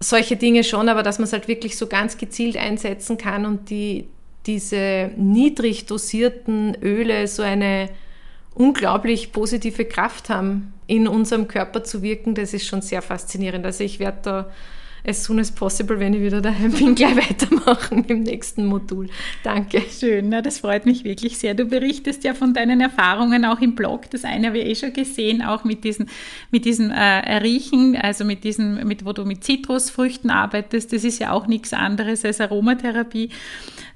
solche 0.00 0.36
Dinge 0.36 0.64
schon, 0.64 0.88
aber 0.88 1.02
dass 1.02 1.18
man 1.18 1.24
es 1.24 1.32
halt 1.32 1.48
wirklich 1.48 1.76
so 1.76 1.86
ganz 1.86 2.18
gezielt 2.18 2.56
einsetzen 2.56 3.18
kann 3.18 3.46
und 3.46 3.70
die, 3.70 4.08
diese 4.46 5.10
niedrig 5.16 5.86
dosierten 5.86 6.76
Öle 6.82 7.26
so 7.26 7.42
eine 7.42 7.90
unglaublich 8.54 9.32
positive 9.32 9.84
Kraft 9.84 10.30
haben, 10.30 10.72
in 10.86 11.06
unserem 11.06 11.48
Körper 11.48 11.84
zu 11.84 12.02
wirken, 12.02 12.34
das 12.34 12.54
ist 12.54 12.66
schon 12.66 12.82
sehr 12.82 13.02
faszinierend. 13.02 13.64
Also 13.64 13.84
ich 13.84 13.98
werde 13.98 14.18
da 14.22 14.50
as 15.06 15.24
soon 15.24 15.38
as 15.38 15.50
possible, 15.50 15.98
wenn 16.00 16.14
ich 16.14 16.20
wieder 16.20 16.40
daheim 16.40 16.72
bin, 16.72 16.94
gleich 16.96 17.16
weitermachen 17.16 18.04
im 18.08 18.22
nächsten 18.22 18.66
Modul. 18.66 19.08
Danke. 19.42 19.82
Schön, 19.88 20.28
na, 20.28 20.42
das 20.42 20.58
freut 20.58 20.86
mich 20.86 21.04
wirklich 21.04 21.38
sehr. 21.38 21.54
Du 21.54 21.66
berichtest 21.66 22.24
ja 22.24 22.34
von 22.34 22.52
deinen 22.52 22.80
Erfahrungen 22.80 23.44
auch 23.44 23.60
im 23.60 23.74
Blog. 23.74 24.10
Das 24.10 24.24
eine 24.24 24.48
habe 24.48 24.58
ich 24.58 24.66
eh 24.66 24.74
schon 24.74 24.92
gesehen, 24.92 25.42
auch 25.42 25.64
mit 25.64 25.84
diesen, 25.84 26.08
mit 26.50 26.64
diesen 26.64 26.90
äh, 26.90 27.36
Riechen, 27.36 27.96
also 27.96 28.24
mit 28.24 28.44
diesen, 28.44 28.86
mit, 28.86 29.04
wo 29.04 29.12
du 29.12 29.24
mit 29.24 29.44
Zitrusfrüchten 29.44 30.30
arbeitest. 30.30 30.92
Das 30.92 31.04
ist 31.04 31.18
ja 31.20 31.32
auch 31.32 31.46
nichts 31.46 31.72
anderes 31.72 32.24
als 32.24 32.40
Aromatherapie. 32.40 33.30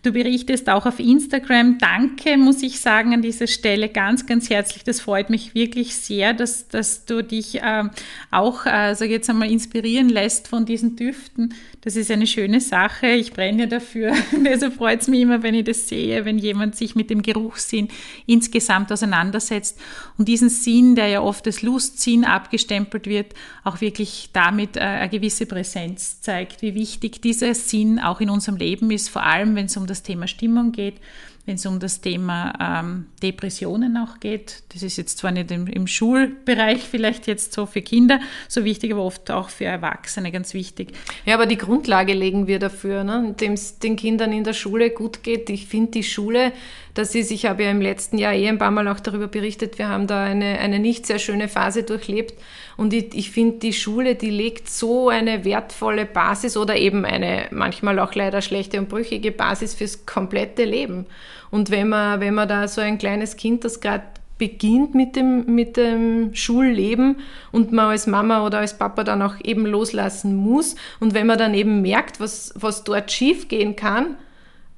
Du 0.02 0.10
berichtest 0.10 0.68
auch 0.68 0.84
auf 0.84 0.98
Instagram. 0.98 1.78
Danke, 1.78 2.36
muss 2.36 2.60
ich 2.64 2.80
sagen, 2.80 3.14
an 3.14 3.22
dieser 3.22 3.46
Stelle 3.46 3.88
ganz, 3.88 4.26
ganz 4.26 4.50
herzlich. 4.50 4.82
Das 4.82 5.00
freut 5.00 5.30
mich 5.30 5.54
wirklich 5.54 5.94
sehr, 5.94 6.34
dass, 6.34 6.66
dass 6.66 7.04
du 7.04 7.22
dich 7.22 7.62
äh, 7.62 7.84
auch, 8.32 8.66
äh, 8.66 8.94
sag 8.94 9.10
jetzt 9.10 9.30
einmal, 9.30 9.48
inspirieren 9.48 10.08
lässt 10.08 10.48
von 10.48 10.66
diesen 10.66 10.96
Düften. 10.96 11.54
Das 11.82 11.94
ist 11.94 12.10
eine 12.10 12.26
schöne 12.26 12.60
Sache. 12.60 13.08
Ich 13.08 13.32
brenne 13.32 13.68
dafür. 13.68 14.12
Also 14.52 14.70
freut 14.70 15.00
es 15.00 15.08
mich 15.08 15.20
immer, 15.20 15.42
wenn 15.42 15.54
ich 15.54 15.64
das 15.64 15.88
sehe, 15.88 16.24
wenn 16.24 16.36
jemand 16.36 16.74
sich 16.76 16.94
mit 16.94 17.08
dem 17.08 17.22
Geruchssinn 17.22 17.88
insgesamt 18.26 18.92
auseinandersetzt 18.92 19.78
und 20.18 20.28
diesen 20.28 20.48
Sinn, 20.50 20.94
der 20.94 21.06
ja 21.06 21.22
oft 21.22 21.46
als 21.46 21.62
Lustsinn 21.62 22.24
abgestempelt 22.24 23.06
wird, 23.06 23.34
auch 23.64 23.80
wirklich 23.80 24.30
damit 24.32 24.76
äh, 24.76 24.80
eine 24.80 25.08
gewisse 25.08 25.46
Präsenz 25.46 26.20
zeigt, 26.20 26.60
wie 26.60 26.74
wichtig 26.74 27.22
dieser 27.22 27.54
Sinn 27.54 27.98
auch 27.98 28.20
in 28.20 28.30
unserem 28.30 28.56
Leben 28.56 28.90
ist, 28.90 29.08
vor 29.08 29.22
allem 29.22 29.54
wenn 29.54 29.66
es 29.66 29.76
um 29.76 29.86
das 29.86 29.91
Thema 30.00 30.28
Stimmung 30.28 30.70
geht. 30.72 31.00
wenn 31.44 31.56
es 31.56 31.66
um 31.66 31.80
das 31.80 32.00
Thema 32.00 32.52
ähm, 32.60 33.06
Depressionen 33.20 33.96
auch 33.96 34.20
geht. 34.20 34.62
Das 34.72 34.84
ist 34.84 34.96
jetzt 34.96 35.18
zwar 35.18 35.32
nicht 35.32 35.50
im, 35.50 35.66
im, 35.66 35.88
Schulbereich 35.88 36.82
vielleicht 36.82 37.26
jetzt 37.26 37.52
so 37.52 37.66
für 37.66 37.82
Kinder 37.82 38.20
so 38.46 38.64
wichtig, 38.64 38.92
aber 38.92 39.04
oft 39.04 39.28
auch 39.30 39.48
für 39.48 39.64
Erwachsene 39.64 40.30
ganz 40.30 40.54
wichtig. 40.54 40.92
Ja, 41.26 41.34
aber 41.34 41.46
die 41.46 41.58
Grundlage 41.58 42.12
legen 42.12 42.46
wir 42.46 42.60
dafür, 42.60 43.02
ne? 43.02 43.24
indem 43.30 43.54
es 43.54 43.80
den 43.80 43.96
Kindern 43.96 44.32
in 44.32 44.44
der 44.44 44.52
Schule 44.52 44.90
gut 44.90 45.24
geht. 45.24 45.50
Ich 45.50 45.66
finde 45.66 45.90
die 45.90 46.04
Schule, 46.04 46.52
das 46.94 47.14
ist, 47.14 47.30
ich 47.30 47.46
habe 47.46 47.64
ja 47.64 47.70
im 47.70 47.80
letzten 47.80 48.18
Jahr 48.18 48.34
eh 48.34 48.48
ein 48.48 48.58
paar 48.58 48.70
Mal 48.70 48.86
auch 48.88 49.00
darüber 49.00 49.26
berichtet, 49.26 49.78
wir 49.78 49.88
haben 49.88 50.06
da 50.06 50.24
eine, 50.24 50.58
eine 50.58 50.78
nicht 50.78 51.06
sehr 51.06 51.18
schöne 51.18 51.48
Phase 51.48 51.84
durchlebt. 51.84 52.34
Und 52.76 52.92
ich, 52.92 53.14
ich 53.14 53.30
finde, 53.30 53.58
die 53.58 53.72
Schule, 53.72 54.14
die 54.14 54.30
legt 54.30 54.68
so 54.68 55.08
eine 55.08 55.44
wertvolle 55.44 56.04
Basis 56.04 56.56
oder 56.56 56.76
eben 56.76 57.04
eine 57.04 57.46
manchmal 57.50 57.98
auch 57.98 58.14
leider 58.14 58.42
schlechte 58.42 58.78
und 58.78 58.88
brüchige 58.88 59.32
Basis 59.32 59.74
fürs 59.74 60.04
komplette 60.04 60.64
Leben. 60.64 61.06
Und 61.50 61.70
wenn 61.70 61.88
man, 61.88 62.20
wenn 62.20 62.34
man 62.34 62.48
da 62.48 62.68
so 62.68 62.80
ein 62.80 62.98
kleines 62.98 63.36
Kind, 63.36 63.64
das 63.64 63.80
gerade 63.80 64.04
beginnt 64.36 64.94
mit 64.94 65.14
dem, 65.16 65.54
mit 65.54 65.76
dem 65.76 66.34
Schulleben 66.34 67.20
und 67.52 67.72
man 67.72 67.90
als 67.90 68.06
Mama 68.06 68.44
oder 68.44 68.58
als 68.58 68.76
Papa 68.76 69.04
dann 69.04 69.22
auch 69.22 69.36
eben 69.44 69.66
loslassen 69.66 70.34
muss 70.34 70.74
und 70.98 71.14
wenn 71.14 71.28
man 71.28 71.38
dann 71.38 71.54
eben 71.54 71.80
merkt, 71.80 72.18
was, 72.18 72.52
was 72.56 72.82
dort 72.82 73.12
schiefgehen 73.12 73.76
kann, 73.76 74.16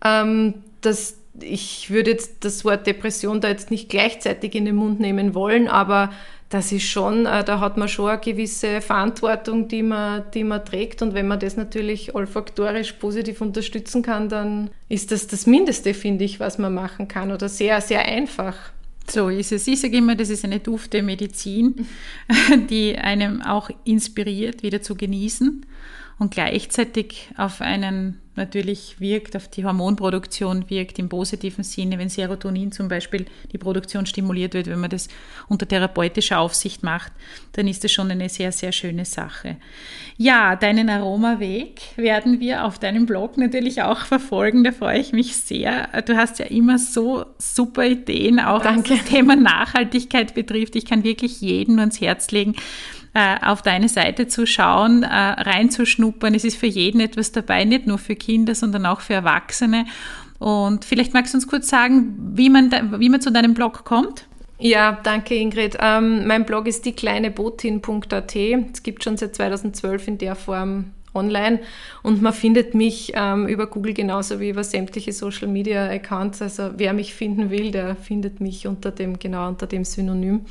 ähm, 0.05 0.55
das, 0.83 1.17
ich 1.41 1.91
würde 1.91 2.13
jetzt 2.13 2.45
das 2.45 2.65
Wort 2.65 2.87
Depression 2.87 3.41
da 3.41 3.49
jetzt 3.49 3.71
nicht 3.71 3.89
gleichzeitig 3.89 4.55
in 4.55 4.65
den 4.65 4.77
Mund 4.77 5.01
nehmen 5.01 5.35
wollen, 5.35 5.69
aber 5.69 6.11
das 6.49 6.71
ist 6.71 6.85
schon, 6.85 7.27
äh, 7.27 7.43
da 7.43 7.59
hat 7.59 7.77
man 7.77 7.89
schon 7.89 8.11
eine 8.11 8.21
gewisse 8.21 8.81
Verantwortung, 8.81 9.67
die 9.67 9.83
man, 9.83 10.23
die 10.35 10.45
man 10.45 10.65
trägt. 10.65 11.03
Und 11.03 11.15
wenn 11.15 11.27
man 11.27 11.41
das 11.41 11.57
natürlich 11.57 12.15
olfaktorisch 12.15 12.93
positiv 12.93 13.41
unterstützen 13.41 14.03
kann, 14.03 14.29
dann 14.29 14.71
ist 14.89 15.11
das 15.11 15.27
das 15.27 15.47
Mindeste, 15.47 15.95
finde 15.95 16.25
ich, 16.25 16.39
was 16.39 16.59
man 16.59 16.73
machen 16.73 17.09
kann 17.09 17.33
oder 17.33 17.49
sehr, 17.49 17.81
sehr 17.81 18.05
einfach. 18.07 18.55
So 19.11 19.29
ist 19.29 19.53
es. 19.53 19.67
Ich 19.67 19.81
sage 19.81 19.97
immer, 19.97 20.15
das 20.15 20.31
ist 20.31 20.45
eine 20.45 20.61
dufte 20.61 21.03
Medizin, 21.03 21.87
die 22.71 22.97
einem 22.97 23.43
auch 23.43 23.69
inspiriert, 23.85 24.63
wieder 24.63 24.81
zu 24.81 24.95
genießen 24.95 25.67
und 26.19 26.31
gleichzeitig 26.31 27.31
auf 27.37 27.61
einen 27.61 28.21
natürlich 28.37 29.01
wirkt, 29.01 29.37
auf 29.37 29.49
die 29.49 29.65
Hormonproduktion 29.65 30.69
wirkt 30.69 30.99
im 30.99 31.09
positiven 31.09 31.65
Sinne, 31.65 31.99
wenn 31.99 32.09
Serotonin 32.09 32.73
zum 32.73 32.89
Beispiel 32.89 33.27
die 33.53 33.59
Produktion 33.59 34.07
stimuliert 34.07 34.55
wird, 34.55 34.67
wenn 34.67 34.81
man 34.81 34.91
das 34.91 35.09
unter 35.49 35.67
therapeutischer 35.67 36.39
Aufsicht 36.39 36.83
macht, 36.83 37.13
dann 37.53 37.69
ist 37.69 37.85
das 37.85 37.93
schon 37.93 38.11
eine 38.11 38.29
sehr, 38.29 38.53
sehr 38.53 38.73
schöne 38.73 39.05
Sache. 39.05 39.57
Ja, 40.17 40.57
deinen 40.57 40.91
Aromaweg 40.91 41.81
werden 41.97 42.41
wir 42.41 42.65
auf 42.65 42.79
deinem 42.79 43.07
Blog 43.07 43.37
natürlich 43.37 43.83
auch 43.83 44.01
verfolgen, 44.01 44.65
da 44.65 44.73
freue 44.73 45.01
ich 45.01 45.13
mich 45.13 45.37
sehr. 45.37 45.89
Du 46.03 46.17
hast 46.17 46.39
ja 46.39 46.47
immer 46.47 46.79
so 46.79 47.27
super 47.39 47.85
Ideen, 47.87 48.41
auch 48.41 48.63
Danke. 48.63 48.91
was 48.91 48.99
das 48.99 49.09
Thema 49.09 49.37
Nachhaltigkeit 49.37 50.35
betrifft. 50.35 50.77
Ich 50.77 50.87
kann 50.87 51.05
wirklich 51.05 51.41
jeden 51.41 51.77
nur 51.77 51.83
ans 51.83 52.01
Herz 52.01 52.31
legen, 52.31 52.55
äh, 53.15 53.37
auf 53.43 53.63
deine 53.63 53.89
Seite 53.89 54.27
zu 54.27 54.47
schauen, 54.47 55.05
äh, 55.05 55.07
reinzuschnuppern. 55.09 56.35
Es 56.35 56.45
ist 56.45 56.57
für 56.57 56.67
jeden 56.67 57.01
etwas 57.01 57.33
dabei, 57.33 57.65
nicht 57.65 57.87
nur 57.87 57.99
für 57.99 58.17
Kinder, 58.17 58.55
sondern 58.55 58.87
auch 58.87 59.01
für 59.01 59.15
Erwachsene. 59.15 59.87
Und 60.39 60.85
vielleicht 60.85 61.15
magst 61.15 61.33
du 61.33 61.39
uns 61.39 61.47
kurz 61.47 61.69
sagen, 61.69 62.17
wie 62.35 62.51
man, 62.51 62.71
wie 62.99 63.09
man 63.09 63.21
zu 63.21 63.31
deinem 63.31 63.55
Blog 63.55 63.85
kommt? 63.85 64.27
Ja, 64.59 64.99
danke 65.03 65.35
Ingrid. 65.35 65.77
Ähm, 65.81 66.27
mein 66.27 66.45
Blog 66.45 66.67
ist 66.67 66.85
diekleinebotin.at. 66.85 68.37
Es 68.37 68.83
gibt 68.83 69.05
schon 69.05 69.17
seit 69.17 69.35
2012 69.35 70.09
in 70.09 70.19
der 70.19 70.35
Form 70.35 70.93
online 71.15 71.61
und 72.03 72.21
man 72.21 72.33
findet 72.33 72.75
mich 72.75 73.13
ähm, 73.15 73.47
über 73.47 73.69
Google 73.69 73.95
genauso 73.95 74.41
wie 74.41 74.51
über 74.51 74.65
sämtliche 74.65 75.13
Social 75.13 75.49
Media 75.49 75.89
Accounts. 75.89 76.43
Also 76.43 76.71
wer 76.77 76.93
mich 76.93 77.15
finden 77.15 77.51
will, 77.51 77.71
der 77.71 77.95
findet 77.95 78.41
mich 78.41 78.67
unter 78.67 78.91
dem 78.91 79.19
genau 79.19 79.49
unter 79.49 79.67
dem 79.67 79.85
Synonym. 79.85 80.47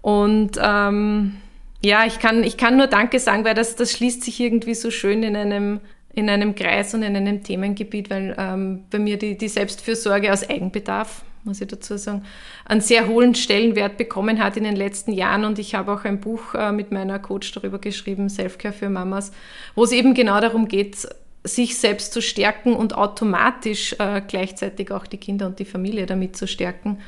Und 0.00 0.52
ähm, 0.62 1.36
ja, 1.80 2.04
ich 2.06 2.18
kann, 2.18 2.42
ich 2.42 2.56
kann 2.56 2.76
nur 2.76 2.88
Danke 2.88 3.20
sagen, 3.20 3.44
weil 3.44 3.54
das, 3.54 3.76
das 3.76 3.92
schließt 3.92 4.22
sich 4.22 4.40
irgendwie 4.40 4.74
so 4.74 4.90
schön 4.90 5.22
in 5.22 5.36
einem, 5.36 5.80
in 6.12 6.28
einem 6.28 6.54
Kreis 6.54 6.92
und 6.94 7.02
in 7.02 7.16
einem 7.16 7.42
Themengebiet, 7.44 8.10
weil 8.10 8.34
ähm, 8.38 8.84
bei 8.90 8.98
mir 8.98 9.16
die, 9.16 9.38
die 9.38 9.48
Selbstfürsorge 9.48 10.32
aus 10.32 10.48
Eigenbedarf, 10.48 11.22
muss 11.44 11.60
ich 11.60 11.68
dazu 11.68 11.96
sagen, 11.96 12.24
einen 12.64 12.80
sehr 12.80 13.06
hohen 13.06 13.34
Stellenwert 13.36 13.96
bekommen 13.96 14.42
hat 14.42 14.56
in 14.56 14.64
den 14.64 14.74
letzten 14.74 15.12
Jahren. 15.12 15.44
Und 15.44 15.60
ich 15.60 15.76
habe 15.76 15.92
auch 15.92 16.04
ein 16.04 16.20
Buch 16.20 16.54
äh, 16.54 16.72
mit 16.72 16.90
meiner 16.90 17.20
Coach 17.20 17.52
darüber 17.52 17.78
geschrieben, 17.78 18.28
Selfcare 18.28 18.74
für 18.74 18.90
Mamas, 18.90 19.30
wo 19.76 19.84
es 19.84 19.92
eben 19.92 20.14
genau 20.14 20.40
darum 20.40 20.66
geht, 20.66 21.08
sich 21.44 21.78
selbst 21.78 22.12
zu 22.12 22.20
stärken 22.20 22.74
und 22.74 22.96
automatisch 22.96 23.94
äh, 24.00 24.20
gleichzeitig 24.26 24.90
auch 24.90 25.06
die 25.06 25.18
Kinder 25.18 25.46
und 25.46 25.60
die 25.60 25.64
Familie 25.64 26.06
damit 26.06 26.36
zu 26.36 26.48
stärken. 26.48 26.98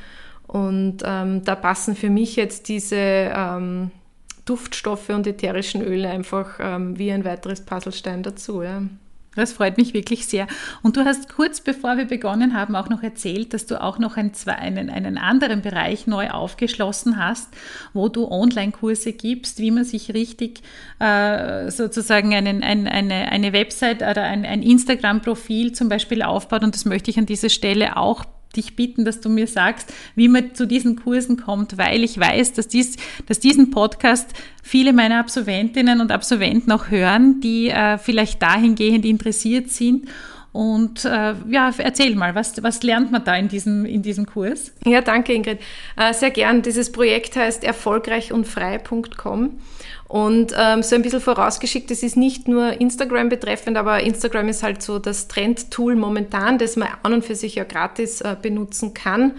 Und 0.47 1.03
ähm, 1.05 1.43
da 1.43 1.55
passen 1.55 1.95
für 1.95 2.09
mich 2.09 2.37
jetzt 2.37 2.69
diese 2.69 2.95
ähm, 2.95 3.91
Duftstoffe 4.51 5.07
und 5.07 5.25
ätherischen 5.25 5.81
Öle 5.81 6.09
einfach 6.09 6.59
ähm, 6.59 6.99
wie 6.99 7.09
ein 7.09 7.23
weiteres 7.23 7.61
Puzzlestein 7.61 8.21
dazu. 8.21 8.61
Ja. 8.61 8.81
Das 9.33 9.53
freut 9.53 9.77
mich 9.77 9.93
wirklich 9.93 10.27
sehr. 10.27 10.45
Und 10.83 10.97
du 10.97 11.05
hast 11.05 11.29
kurz 11.29 11.61
bevor 11.61 11.95
wir 11.95 12.03
begonnen 12.03 12.53
haben 12.53 12.75
auch 12.75 12.89
noch 12.89 13.01
erzählt, 13.01 13.53
dass 13.53 13.65
du 13.65 13.81
auch 13.81 13.97
noch 13.97 14.17
einen, 14.17 14.89
einen, 14.89 15.17
anderen 15.17 15.61
Bereich 15.61 16.05
neu 16.05 16.31
aufgeschlossen 16.31 17.17
hast, 17.17 17.47
wo 17.93 18.09
du 18.09 18.29
Online-Kurse 18.29 19.13
gibst, 19.13 19.59
wie 19.59 19.71
man 19.71 19.85
sich 19.85 20.13
richtig 20.13 20.63
äh, 20.99 21.71
sozusagen 21.71 22.33
einen, 22.33 22.61
ein, 22.61 22.89
eine, 22.89 23.31
eine 23.31 23.53
Website 23.53 24.01
oder 24.01 24.23
ein, 24.23 24.45
ein 24.45 24.61
Instagram-Profil 24.61 25.71
zum 25.71 25.87
Beispiel 25.87 26.23
aufbaut. 26.23 26.63
Und 26.63 26.75
das 26.75 26.83
möchte 26.83 27.09
ich 27.09 27.17
an 27.17 27.25
dieser 27.25 27.49
Stelle 27.49 27.95
auch 27.95 28.25
dich 28.55 28.75
bitten, 28.75 29.05
dass 29.05 29.21
du 29.21 29.29
mir 29.29 29.47
sagst, 29.47 29.93
wie 30.15 30.27
man 30.27 30.53
zu 30.55 30.65
diesen 30.67 30.95
Kursen 30.95 31.37
kommt, 31.37 31.77
weil 31.77 32.03
ich 32.03 32.19
weiß, 32.19 32.53
dass, 32.53 32.67
dies, 32.67 32.97
dass 33.27 33.39
diesen 33.39 33.71
Podcast 33.71 34.31
viele 34.63 34.93
meiner 34.93 35.19
Absolventinnen 35.19 36.01
und 36.01 36.11
Absolventen 36.11 36.71
auch 36.71 36.89
hören, 36.89 37.41
die 37.41 37.69
äh, 37.69 37.97
vielleicht 37.97 38.41
dahingehend 38.41 39.05
interessiert 39.05 39.69
sind. 39.69 40.07
Und 40.53 41.05
äh, 41.05 41.33
ja, 41.49 41.71
erzähl 41.77 42.13
mal, 42.15 42.35
was, 42.35 42.61
was 42.61 42.83
lernt 42.83 43.11
man 43.11 43.23
da 43.23 43.35
in 43.35 43.47
diesem, 43.47 43.85
in 43.85 44.01
diesem 44.01 44.25
Kurs? 44.25 44.73
Ja, 44.85 45.01
danke 45.01 45.33
Ingrid. 45.33 45.59
Äh, 45.95 46.13
sehr 46.13 46.31
gern. 46.31 46.61
Dieses 46.61 46.91
Projekt 46.91 47.37
heißt 47.37 47.63
erfolgreichundfrei.com. 47.63 49.43
Und 49.43 49.61
ähm, 50.13 50.83
so 50.83 50.95
ein 50.95 51.03
bisschen 51.03 51.21
vorausgeschickt, 51.21 51.89
es 51.89 52.03
ist 52.03 52.17
nicht 52.17 52.49
nur 52.49 52.81
Instagram 52.81 53.29
betreffend, 53.29 53.77
aber 53.77 54.01
Instagram 54.01 54.49
ist 54.49 54.61
halt 54.61 54.81
so 54.81 54.99
das 54.99 55.29
Trend-Tool 55.29 55.95
momentan, 55.95 56.57
das 56.57 56.75
man 56.75 56.89
an 57.03 57.13
und 57.13 57.25
für 57.25 57.35
sich 57.35 57.55
ja 57.55 57.63
gratis 57.63 58.19
äh, 58.19 58.35
benutzen 58.41 58.93
kann. 58.93 59.35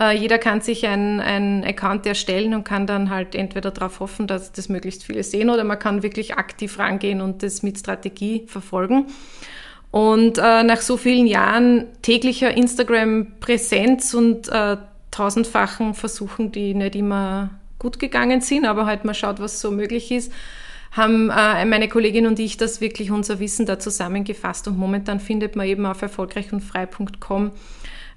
Äh, 0.00 0.16
jeder 0.16 0.38
kann 0.38 0.62
sich 0.62 0.86
einen 0.86 1.62
Account 1.62 2.06
erstellen 2.06 2.54
und 2.54 2.64
kann 2.64 2.86
dann 2.86 3.10
halt 3.10 3.34
entweder 3.34 3.70
darauf 3.70 4.00
hoffen, 4.00 4.26
dass 4.26 4.50
das 4.52 4.70
möglichst 4.70 5.04
viele 5.04 5.22
sehen 5.22 5.50
oder 5.50 5.62
man 5.62 5.78
kann 5.78 6.02
wirklich 6.02 6.36
aktiv 6.36 6.78
rangehen 6.78 7.20
und 7.20 7.42
das 7.42 7.62
mit 7.62 7.78
Strategie 7.78 8.44
verfolgen. 8.46 9.06
Und 9.90 10.38
äh, 10.38 10.64
nach 10.64 10.80
so 10.80 10.96
vielen 10.96 11.26
Jahren 11.26 11.86
täglicher 12.00 12.56
Instagram-Präsenz 12.56 14.14
und 14.14 14.48
äh, 14.48 14.78
tausendfachen 15.10 15.94
Versuchen, 15.94 16.50
die 16.50 16.74
nicht 16.74 16.96
immer 16.96 17.50
gut 17.84 17.98
gegangen 17.98 18.40
sind, 18.40 18.64
aber 18.64 18.86
halt 18.86 19.04
mal 19.04 19.12
schaut, 19.12 19.40
was 19.40 19.60
so 19.60 19.70
möglich 19.70 20.10
ist, 20.10 20.32
haben 20.90 21.28
äh, 21.28 21.64
meine 21.66 21.88
Kollegin 21.88 22.26
und 22.26 22.38
ich 22.38 22.56
das 22.56 22.80
wirklich 22.80 23.10
unser 23.10 23.40
Wissen 23.40 23.66
da 23.66 23.78
zusammengefasst 23.78 24.66
und 24.66 24.78
momentan 24.78 25.20
findet 25.20 25.54
man 25.54 25.66
eben 25.66 25.84
auf 25.84 26.00
erfolgreichundfrei.com 26.00 27.52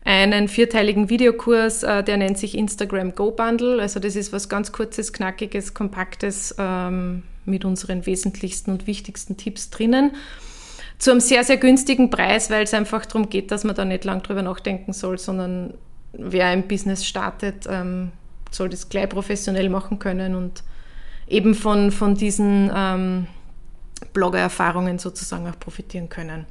einen 0.05 0.47
vierteiligen 0.47 1.09
Videokurs, 1.09 1.83
äh, 1.83 2.01
der 2.01 2.15
nennt 2.15 2.37
sich 2.37 2.57
Instagram 2.57 3.13
Go 3.13 3.31
Bundle. 3.31 3.81
Also 3.81 3.99
das 3.99 4.15
ist 4.15 4.31
was 4.31 4.47
ganz 4.47 4.71
kurzes, 4.71 5.11
knackiges, 5.11 5.73
kompaktes 5.73 6.55
ähm, 6.57 7.23
mit 7.43 7.65
unseren 7.65 8.05
wesentlichsten 8.05 8.71
und 8.71 8.87
wichtigsten 8.87 9.35
Tipps 9.35 9.69
drinnen. 9.69 10.11
Zu 10.97 11.11
einem 11.11 11.19
sehr, 11.19 11.43
sehr 11.43 11.57
günstigen 11.57 12.09
Preis, 12.09 12.49
weil 12.49 12.63
es 12.63 12.73
einfach 12.73 13.05
darum 13.05 13.27
geht, 13.27 13.51
dass 13.51 13.65
man 13.65 13.75
da 13.75 13.83
nicht 13.83 14.05
lang 14.05 14.23
drüber 14.23 14.43
nachdenken 14.43 14.93
soll, 14.93 15.17
sondern 15.17 15.73
wer 16.13 16.47
ein 16.47 16.69
Business 16.69 17.05
startet, 17.05 17.67
ähm, 17.69 18.11
soll 18.51 18.69
das 18.69 18.89
gleich 18.89 19.09
professionell 19.09 19.69
machen 19.69 19.99
können 19.99 20.35
und 20.35 20.63
eben 21.27 21.55
von, 21.55 21.91
von 21.91 22.15
diesen 22.15 22.71
ähm, 22.73 23.27
Blogger-Erfahrungen 24.13 24.99
sozusagen 24.99 25.47
auch 25.47 25.59
profitieren 25.59 26.09
können. 26.09 26.45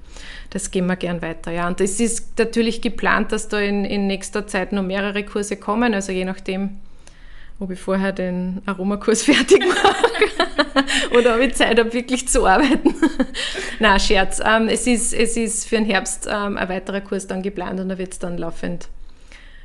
Das 0.51 0.71
gehen 0.71 0.87
wir 0.87 0.97
gern 0.97 1.23
weiter. 1.23 1.53
Ja. 1.53 1.67
Und 1.69 1.81
es 1.81 2.01
ist 2.01 2.39
natürlich 2.39 2.83
geplant, 2.83 3.33
dass 3.33 3.49
da 3.49 3.59
in, 3.59 3.85
in 3.85 4.07
nächster 4.07 4.47
Zeit 4.47 4.73
noch 4.73 4.83
mehrere 4.83 5.25
Kurse 5.25 5.57
kommen, 5.57 5.95
also 5.95 6.13
je 6.13 6.25
nachdem, 6.25 6.81
ob 7.59 7.71
ich 7.71 7.81
vorher 7.81 8.13
den 8.13 8.63
Aromakurs 8.67 9.23
fertig 9.25 9.65
mache 9.67 11.17
oder 11.17 11.37
ob 11.37 11.41
ich 11.41 11.55
Zeit 11.55 11.79
habe, 11.79 11.93
wirklich 11.93 12.29
zu 12.29 12.47
arbeiten. 12.47 12.95
Na 13.79 13.99
Scherz. 13.99 14.41
Ähm, 14.45 14.69
es, 14.69 14.87
ist, 14.87 15.15
es 15.15 15.37
ist 15.37 15.69
für 15.69 15.77
den 15.77 15.87
Herbst 15.87 16.29
ähm, 16.31 16.57
ein 16.57 16.69
weiterer 16.69 17.01
Kurs 17.01 17.27
dann 17.27 17.43
geplant 17.43 17.81
und 17.81 17.89
da 17.89 17.99
wird 17.99 18.13
es 18.13 18.19
dann 18.19 18.37
laufend 18.37 18.89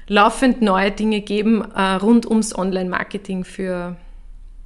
laufend 0.07 0.61
neue 0.61 0.91
Dinge 0.91 1.21
geben 1.21 1.63
äh, 1.75 1.93
rund 1.95 2.25
ums 2.25 2.55
Online-Marketing 2.55 3.43
für 3.43 3.95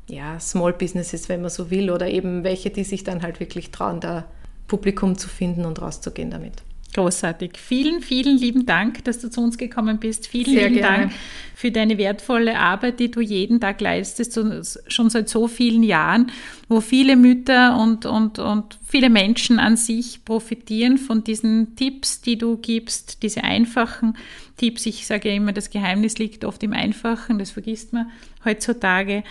ja, 0.08 0.40
Small 0.40 0.74
Businesses, 0.74 1.30
wenn 1.30 1.42
man 1.42 1.50
so 1.50 1.72
will, 1.72 1.90
oder 1.90 2.08
eben 2.08 2.44
welche, 2.44 2.70
die 2.70 2.84
sich 2.84 3.04
dann 3.04 3.22
halt 3.22 3.40
wirklich 3.40 3.72
trauen, 3.72 4.00
da 4.00 4.26
Publikum 4.68 5.18
zu 5.18 5.30
finden 5.30 5.66
und 5.66 5.82
rauszugehen 5.82 6.32
damit. 6.32 6.64
Großartig. 6.96 7.58
Vielen, 7.58 8.00
vielen 8.00 8.38
lieben 8.38 8.66
Dank, 8.66 9.04
dass 9.04 9.20
du 9.20 9.30
zu 9.30 9.42
uns 9.42 9.58
gekommen 9.58 10.00
bist. 10.00 10.28
Vielen 10.28 10.54
Sehr 10.54 10.70
lieben 10.70 10.82
gerne. 10.82 10.98
Dank 10.98 11.14
für 11.54 11.70
deine 11.70 11.98
wertvolle 11.98 12.58
Arbeit, 12.58 13.02
die 13.02 13.12
du 13.12 13.20
jeden 13.20 13.60
Tag 13.60 13.82
leistest, 13.82 14.40
schon 14.88 15.10
seit 15.10 15.28
so 15.28 15.50
vielen 15.50 15.84
Jahren, 15.84 16.32
wo 16.70 16.80
viele 16.80 17.18
Mütter 17.18 17.78
und, 17.78 18.06
und, 18.06 18.40
und 18.40 18.80
viele 18.88 19.10
Menschen 19.10 19.60
an 19.60 19.76
sich 19.76 20.24
profitieren 20.24 20.98
von 20.98 21.22
diesen 21.22 21.76
Tipps, 21.76 22.22
die 22.22 22.38
du 22.38 22.56
gibst, 22.56 23.24
diese 23.24 23.44
einfachen 23.44 24.16
Tipps. 24.56 24.86
Ich 24.86 25.06
sage 25.06 25.28
ja 25.28 25.36
immer, 25.36 25.52
das 25.52 25.72
Geheimnis 25.72 26.18
liegt 26.18 26.46
oft 26.46 26.64
im 26.64 26.72
Einfachen, 26.72 27.40
das 27.40 27.52
vergisst 27.52 27.92
man 27.92 28.10
heutzutage. 28.46 29.26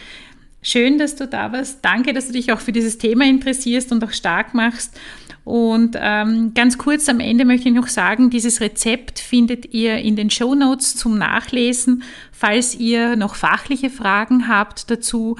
Schön, 0.60 0.98
dass 0.98 1.14
du 1.14 1.26
da 1.26 1.52
warst. 1.52 1.82
Danke, 1.82 2.14
dass 2.14 2.26
du 2.26 2.32
dich 2.32 2.50
auch 2.50 2.60
für 2.60 2.72
dieses 2.72 2.96
Thema 2.96 3.26
interessierst 3.26 3.92
und 3.92 4.02
auch 4.02 4.12
stark 4.12 4.54
machst. 4.54 4.98
Und 5.44 5.96
ähm, 6.00 6.52
ganz 6.54 6.78
kurz 6.78 7.06
am 7.08 7.20
Ende 7.20 7.44
möchte 7.44 7.68
ich 7.68 7.74
noch 7.74 7.88
sagen, 7.88 8.30
dieses 8.30 8.62
Rezept 8.62 9.18
findet 9.18 9.74
ihr 9.74 9.98
in 9.98 10.16
den 10.16 10.30
Show 10.30 10.54
Notes 10.54 10.96
zum 10.96 11.18
Nachlesen. 11.18 12.02
Falls 12.32 12.74
ihr 12.74 13.16
noch 13.16 13.34
fachliche 13.34 13.90
Fragen 13.90 14.48
habt 14.48 14.90
dazu, 14.90 15.36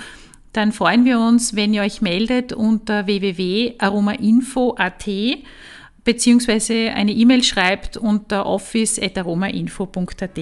dann 0.53 0.73
freuen 0.73 1.05
wir 1.05 1.19
uns, 1.19 1.57
wenn 1.57 1.75
ihr 1.75 1.83
euch 1.83 2.03
meldet 2.03 2.53
unter 2.53 3.07
www.aromainfo.at 3.07 5.09
beziehungsweise 6.05 6.93
eine 6.95 7.13
E-Mail 7.13 7.43
schreibt 7.43 7.97
unter 7.97 8.47
office.aromainfo.at. 8.47 10.39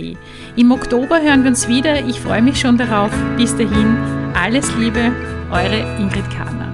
Im 0.57 0.73
Oktober 0.73 1.23
hören 1.23 1.45
wir 1.45 1.51
uns 1.51 1.69
wieder. 1.69 2.07
Ich 2.07 2.21
freue 2.21 2.43
mich 2.43 2.61
schon 2.61 2.77
darauf. 2.77 3.13
Bis 3.37 3.57
dahin, 3.57 3.97
alles 4.35 4.75
Liebe, 4.77 5.13
eure 5.51 5.97
Ingrid 5.99 6.29
Kahner. 6.31 6.72